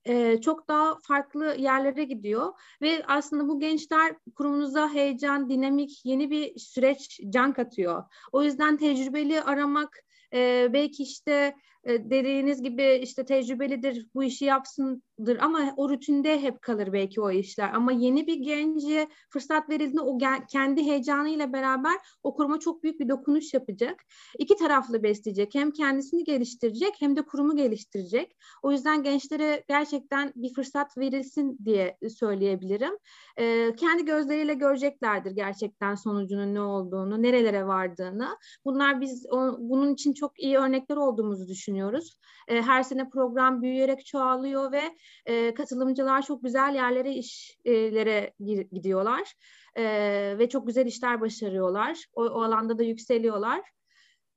e, 0.05 0.41
çok 0.41 0.67
daha 0.67 0.97
farklı 1.07 1.55
yerlere 1.59 2.03
gidiyor 2.03 2.53
ve 2.81 3.03
aslında 3.07 3.47
bu 3.47 3.59
gençler 3.59 4.15
kurumunuza 4.35 4.93
heyecan, 4.93 5.49
dinamik, 5.49 6.05
yeni 6.05 6.31
bir 6.31 6.59
süreç 6.59 7.19
can 7.29 7.53
katıyor. 7.53 8.03
O 8.31 8.43
yüzden 8.43 8.77
tecrübeli 8.77 9.41
aramak 9.41 9.99
e, 10.33 10.69
belki 10.73 11.03
işte 11.03 11.55
e, 11.85 12.09
dediğiniz 12.09 12.63
gibi 12.63 12.99
işte 13.03 13.25
tecrübelidir 13.25 14.07
bu 14.15 14.23
işi 14.23 14.45
yapsındır 14.45 15.37
ama 15.39 15.73
o 15.77 15.89
rutinde 15.89 16.41
hep 16.41 16.61
kalır 16.61 16.93
belki 16.93 17.21
o 17.21 17.31
işler 17.31 17.73
ama 17.73 17.91
yeni 17.91 18.27
bir 18.27 18.35
gence 18.35 19.07
fırsat 19.29 19.69
verildiğinde 19.69 20.01
o 20.01 20.17
kendi 20.51 20.83
heyecanıyla 20.83 21.53
beraber 21.53 21.93
o 22.23 22.35
kuruma 22.35 22.59
çok 22.59 22.83
büyük 22.83 22.99
bir 22.99 23.09
dokunuş 23.09 23.53
yapacak. 23.53 24.03
İki 24.39 24.55
taraflı 24.55 25.03
besleyecek 25.03 25.55
hem 25.55 25.71
kendisini 25.71 26.23
geliştirecek 26.23 26.93
hem 26.99 27.15
de 27.15 27.21
kurumu 27.21 27.55
geliştirecek. 27.55 28.37
O 28.63 28.71
yüzden 28.71 29.03
gençlere 29.03 29.63
gerçekten 29.67 30.33
bir 30.35 30.53
fırsat 30.53 30.97
verilsin 30.97 31.57
diye 31.65 31.97
söyleyebilirim. 32.19 32.97
E, 33.37 33.75
kendi 33.75 34.05
gözleriyle 34.05 34.53
göreceklerdir 34.53 35.31
gerçekten 35.31 35.95
sonucunun 35.95 36.53
ne 36.53 36.61
olduğunu, 36.61 37.21
nerelere 37.21 37.67
vardığını. 37.67 38.37
Bunlar 38.65 39.01
biz 39.01 39.25
o, 39.31 39.57
bunun 39.59 39.93
için 39.93 40.13
çok 40.13 40.39
iyi 40.39 40.57
örnekler 40.57 40.95
olduğumuzu 40.97 41.47
düşünüyoruz 41.47 41.72
düşünüyoruz. 41.73 42.17
E, 42.47 42.61
her 42.61 42.83
sene 42.83 43.09
program 43.09 43.61
büyüyerek 43.61 44.05
çoğalıyor 44.05 44.71
ve 44.71 44.81
e, 45.25 45.53
katılımcılar 45.53 46.21
çok 46.21 46.43
güzel 46.43 46.75
yerlere, 46.75 47.13
işlere 47.13 48.33
gidiyorlar. 48.71 49.33
E, 49.75 49.83
ve 50.39 50.49
çok 50.49 50.67
güzel 50.67 50.85
işler 50.85 51.21
başarıyorlar. 51.21 52.05
O, 52.13 52.23
o 52.23 52.41
alanda 52.41 52.77
da 52.77 52.83
yükseliyorlar. 52.83 53.61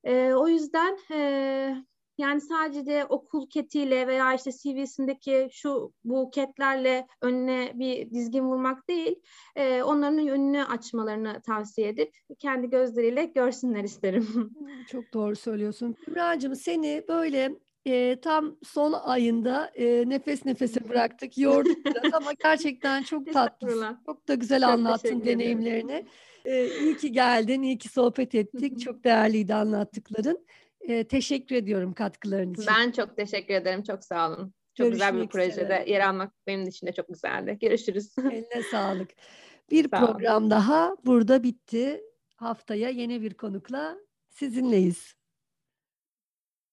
E, 0.05 0.33
o 0.35 0.49
yüzden... 0.49 0.99
E, 1.13 1.87
yani 2.19 2.41
sadece 2.41 3.05
okul 3.05 3.49
ketiyle 3.49 4.07
veya 4.07 4.35
işte 4.35 4.51
CV'sindeki 4.53 5.49
şu 5.53 5.93
bu 6.05 6.31
ketlerle 6.31 7.07
önüne 7.23 7.73
bir 7.75 8.11
dizgin 8.11 8.45
vurmak 8.45 8.89
değil, 8.89 9.17
e, 9.57 9.83
onların 9.83 10.19
önünü 10.19 10.65
açmalarını 10.65 11.43
tavsiye 11.47 11.89
edip 11.89 12.15
kendi 12.39 12.71
gözleriyle 12.71 13.25
görsünler 13.25 13.85
isterim. 13.85 14.27
Çok 14.91 15.15
doğru 15.15 15.37
söylüyorsun. 15.37 15.93
Kübra'cığım 16.05 16.57
seni 16.57 17.05
böyle 17.09 17.53
e, 17.87 18.21
tam 18.21 18.57
son 18.63 18.93
ayında 18.93 19.71
e, 19.75 20.09
nefes 20.09 20.45
nefese 20.45 20.81
bıraktık, 20.89 21.39
yorduk 21.39 21.87
biraz 21.87 22.15
ama 22.15 22.33
gerçekten 22.43 23.03
çok 23.03 23.33
tatlı, 23.33 23.97
çok 24.07 24.29
da 24.29 24.35
güzel 24.35 24.61
çok 24.61 24.71
anlattın 24.71 25.25
deneyimlerini. 25.25 26.07
E, 26.45 26.67
iyi 26.81 26.97
ki 26.97 27.13
geldin, 27.13 27.63
iyi 27.63 27.79
ki 27.79 27.89
sohbet 27.89 28.35
ettik. 28.35 28.81
çok 28.85 29.05
değerliydi 29.05 29.55
anlattıkların. 29.55 30.47
E, 30.89 31.09
teşekkür 31.09 31.57
ediyorum 31.57 31.93
katkıların 31.93 32.53
için. 32.53 32.65
Ben 32.67 32.91
çok 32.91 33.17
teşekkür 33.17 33.55
ederim. 33.55 33.83
Çok 33.83 34.05
sağ 34.05 34.29
olun. 34.29 34.55
Çok 34.75 34.87
Görüşmek 34.87 35.11
güzel 35.13 35.23
bir 35.23 35.29
projede 35.29 35.51
üzere. 35.53 35.85
yer 35.91 36.01
almak 36.09 36.33
benim 36.47 36.69
için 36.69 36.87
de 36.87 36.93
çok 36.93 37.09
güzeldi. 37.09 37.59
Görüşürüz. 37.61 38.15
Eline 38.33 38.63
sağlık. 38.71 39.11
Bir 39.71 39.91
Sağ 39.91 40.07
program 40.07 40.43
olun. 40.43 40.51
daha 40.51 40.97
burada 41.07 41.43
bitti. 41.43 42.03
Haftaya 42.37 42.89
yeni 42.89 43.23
bir 43.23 43.35
konukla 43.35 43.97
sizinleyiz. 44.31 45.15